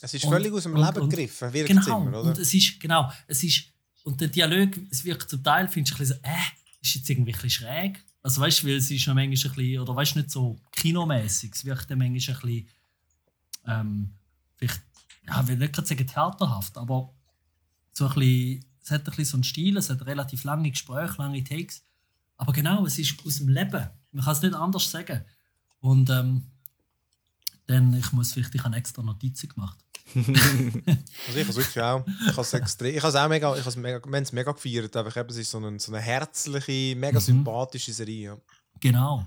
[0.00, 2.22] Es ist Und- völlig aus dem und- Leben und- gegriffen, wirkt Genau, es immer, oder?
[2.30, 3.64] und es ist, genau, es ist,
[4.04, 7.10] und der Dialog, es wirkt zum Teil, findest du ein bisschen so, äh, ist jetzt
[7.10, 8.04] irgendwie ein bisschen schräg.
[8.22, 10.60] Also weißt du, weil es ist noch manchmal ein bisschen, oder weißt du, nicht so
[10.72, 12.68] kinomäßig, es wirkt dann manchmal ein bisschen,
[13.66, 14.10] ähm,
[14.56, 14.82] vielleicht,
[15.28, 17.12] ja, ich will nicht gerade sagen theaterhaft, aber
[17.92, 21.16] so ein bisschen, es hat ein bisschen so einen Stil, es hat relativ lange Gespräche,
[21.18, 21.82] lange Takes,
[22.36, 23.88] aber genau, es ist aus dem Leben.
[24.12, 25.24] Man kann es nicht anders sagen.
[25.80, 26.44] Und ähm,
[27.66, 29.78] dann, ich muss vielleicht, ich habe extra Notizen gemacht.
[30.14, 32.06] Also ich habe es wirklich auch.
[32.06, 32.94] Ich habe es extrem.
[32.94, 33.52] Ich habe es auch mega.
[33.54, 33.98] Ich habe es mega.
[33.98, 34.94] Wir haben es mega gefeiert.
[34.96, 37.24] Einfach eben, es ist so eine, so eine herzliche, mega Mhm.
[37.24, 38.40] sympathische Serie.
[38.80, 39.26] Genau.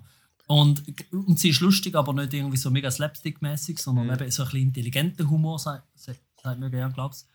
[0.49, 0.81] Und,
[1.13, 4.13] und sie ist lustig, aber nicht irgendwie so mega slapstick-mäßig, sondern Mhm.
[4.13, 5.83] eben so ein bisschen intelligenter Humor, sagt,
[6.57, 7.27] mir gerne, glaubst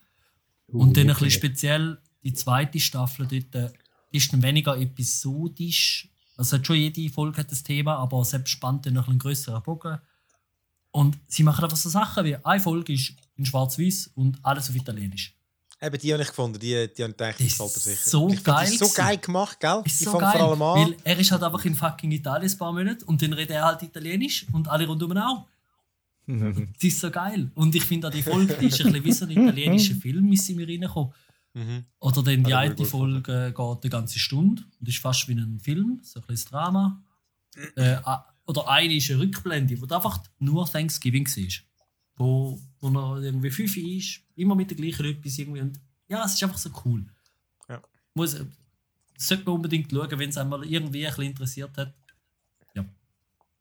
[0.67, 3.73] Und dann ein bisschen speziell die zweite Staffel dort äh,
[4.11, 6.09] ist dann weniger episodisch.
[6.37, 9.63] Also hat schon jede Folge hat das Thema, aber selbst spannt dann noch einen größeren
[9.63, 9.99] Bogen.
[10.91, 14.75] Und sie machen einfach so Sachen wie eine Folge ist in Schwarz-Weiß und alles auf
[14.75, 15.37] Italienisch.
[15.87, 16.59] Eben, die habe ich gefunden.
[16.59, 17.93] Die, die habe ich gedacht, Das gefällt dir sicher.
[17.93, 19.83] ist so ich geil Die ist so geil gemacht, gell?
[19.85, 20.79] Ist die so fangen geil, vor allem an.
[20.93, 23.65] weil er ist halt einfach in fucking Italien ein paar Monate und dann redet er
[23.65, 25.47] halt Italienisch und alle rundum auch.
[26.27, 27.51] Das ist so geil.
[27.55, 30.33] Und ich finde auch die Folge, die ist ein bisschen wie so ein italienischer Film,
[30.33, 31.13] ist sie mir reingekommen.
[31.53, 31.85] Mhm.
[32.01, 35.61] Oder dann die mir eine Folge geht eine ganze Stunde und ist fast wie ein
[35.61, 37.03] Film, so ein bisschen Drama.
[37.77, 37.97] Äh,
[38.47, 41.53] oder eine ist eine Rückblende, wo einfach nur Thanksgiving war.
[42.17, 45.61] Wo, wo er irgendwie fünf ist, immer mit den gleichen etwas irgendwie.
[45.61, 47.05] Und ja, es ist einfach so cool.
[47.69, 47.83] Ja.
[48.15, 48.37] Muss,
[49.17, 51.95] sollte man unbedingt schauen, wenn es einmal irgendwie ein bisschen interessiert hat.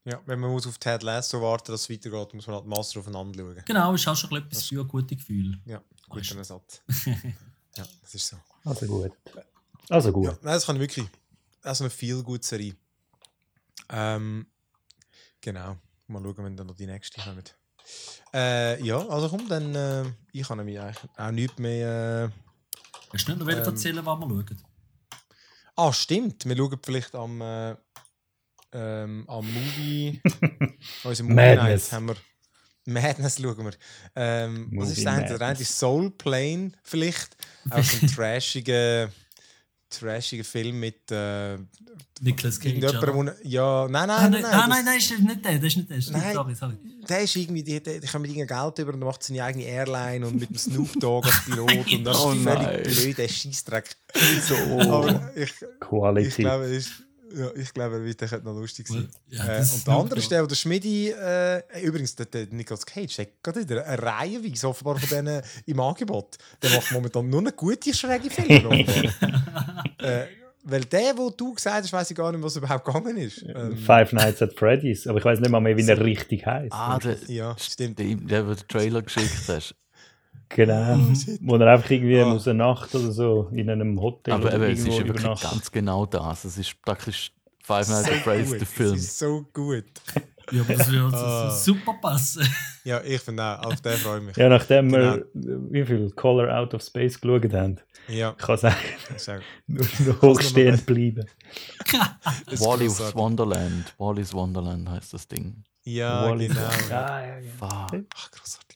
[0.06, 3.00] Ja, wenn man muss auf Ted Lasso warten, dass es weitergeht, muss man halt Master
[3.00, 3.64] aufeinander schauen.
[3.66, 5.58] Genau, ist auch schon etwas für ein gutes Gefühl.
[5.66, 6.82] Ja, guter Ersatz.
[7.06, 8.38] ja, das ist so.
[8.66, 9.12] Also gut.
[9.90, 10.26] Also gut.
[10.26, 11.08] Ja, nein, das kann ich wirklich.
[11.62, 12.76] Das ist eine viel gute Serie.
[13.90, 14.46] Ähm,
[15.40, 15.78] genau.
[16.08, 17.56] Mal schauen, wenn dann noch die nächste kommt.
[18.34, 19.76] Äh, ja, also komm, dann.
[19.76, 22.32] Äh, ich kann nämlich auch nichts mehr.
[22.32, 23.68] Äh, Hast du nicht noch Ähm.
[23.68, 24.58] erzählen, was wir schauen?
[25.76, 26.46] ah, stimmt.
[26.46, 27.42] Wir schauen vielleicht am.
[27.42, 27.76] Äh,
[28.76, 30.20] ähm, am Movie.
[31.04, 31.92] unserem Movie Madness.
[31.92, 32.16] Night haben wir,
[32.86, 33.74] Madness schauen wir.
[34.16, 35.30] Ähm, was ist das?
[35.30, 37.38] Der eine ist Soul Plane vielleicht.
[37.70, 38.10] Auch so ein
[40.00, 41.58] trashiger Film mit äh,
[42.22, 42.82] Nicolas Cage.
[42.82, 44.42] wo- Ja, nein, Ah, nein, nein, nein.
[44.42, 46.02] nein, das- nein, nein, ist nicht der, das ist nicht der.
[46.02, 46.34] Stimmt, Nein.
[46.34, 46.74] Sorry, sorry.
[47.10, 50.26] Der ist irgendwie, die, die kommen mit irgendeinem Geld über und macht seine eigene Airline
[50.26, 52.58] und mit dem Snoop Dogg als Pilot und das Oh ist nein.
[52.66, 53.96] völlig blöd, der Scheissdreck.
[54.48, 54.56] So.
[54.80, 56.42] Aber ich, ich Quality.
[56.44, 56.92] glaube, es ist,
[57.36, 59.10] ja, ich glaube, er wird- der könnte noch lustig sein.
[59.30, 62.86] Ja, äh, und der andere ist der, wo der Schmidi, äh, übrigens, der, der Nicolas
[62.86, 66.38] Cage, der hat gerade wieder eine Reihenweise offenbar von denen im Angebot.
[66.62, 68.80] Der macht momentan nur noch gute, schräge Filme.
[70.00, 70.26] äh,
[70.66, 73.44] weil der, wo du gesagt hast, weiß ich gar nicht, was überhaupt gegangen ist.
[73.54, 75.08] Ähm, Five Nights at Freddy's.
[75.08, 76.72] Aber ich weiß nicht mal mehr, wie er richtig heißt.
[76.72, 78.00] Ah, der, ja, stimmt.
[78.00, 79.76] der, der, der den Trailer geschickt hast.
[80.56, 81.00] Genau.
[81.42, 82.32] Wo er einfach irgendwie Ah.
[82.32, 85.72] aus der Nacht oder so in einem Hotel Aber oder eben, es ist wirklich ganz
[85.72, 86.46] genau das.
[86.46, 87.32] Es ist praktisch
[87.64, 88.94] Five Nights at Freddy's, der Film.
[88.96, 89.86] Es ist so gut.
[90.52, 91.50] Ja, aber das würde Ah.
[91.50, 92.46] super passen.
[92.84, 94.36] Ja, ich finde auch, auf den freue ich mich.
[94.38, 95.16] Ja, nachdem Genau.
[95.34, 97.80] wir wie viel Color Out of Space geschaut haben,
[98.10, 101.26] Ja, kann ich sagen, nur noch hochstehend bleiben.
[102.60, 103.00] Wally's.
[103.16, 103.94] Wonderland.
[103.98, 105.64] Wally's Wonderland heißt das Ding.
[105.86, 106.48] Ja, Wall-E.
[106.48, 106.60] genau.
[106.90, 107.52] Ja, ja, ja.
[107.58, 108.04] Fuck.
[108.16, 108.73] Ach, großartig.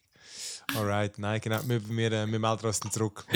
[0.76, 1.60] Alright, nein, genau.
[1.66, 3.26] Wir, wir, äh, wir melden uns dann zurück.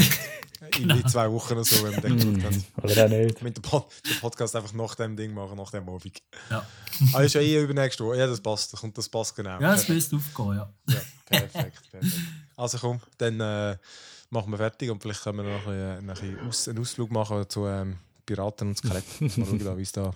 [0.77, 2.65] in, zwei Wochen oder so, wenn wir den haben.
[2.83, 3.41] Oder auch nicht.
[3.41, 6.21] Mit dem, Pod den Podcast einfach nach dem Ding machen, nach dem Abend.
[6.49, 6.65] Ja,
[7.13, 8.17] Ah, ist ja eh übernächste Woche.
[8.17, 8.73] Ja, das passt.
[8.73, 9.59] Das, kommt, das passt genau.
[9.59, 9.89] ja es perfekt.
[9.89, 10.73] müsste aufgehen, ja.
[10.87, 12.13] ja, perfekt, perfekt.
[12.55, 13.77] Also komm, dann äh,
[14.29, 17.49] machen wir fertig und vielleicht können wir noch ein, bisschen, ein bisschen einen Ausflug machen
[17.49, 19.03] zu ähm, Piraten und Skelett.
[19.19, 20.13] Mal schauen, wie es da,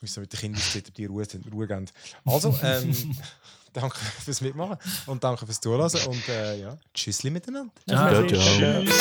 [0.00, 1.86] wie es da mit den Kindern aussieht, ob die Ruhe, Ruhe geben.
[2.24, 3.16] Also, ähm,
[3.74, 7.72] danke fürs Mitmachen und danke fürs Zuhören und äh, ja, tschüssli miteinander.
[7.86, 8.26] Ciao.
[8.26, 8.82] Ciao, ciao.
[8.82, 8.94] Tschüss.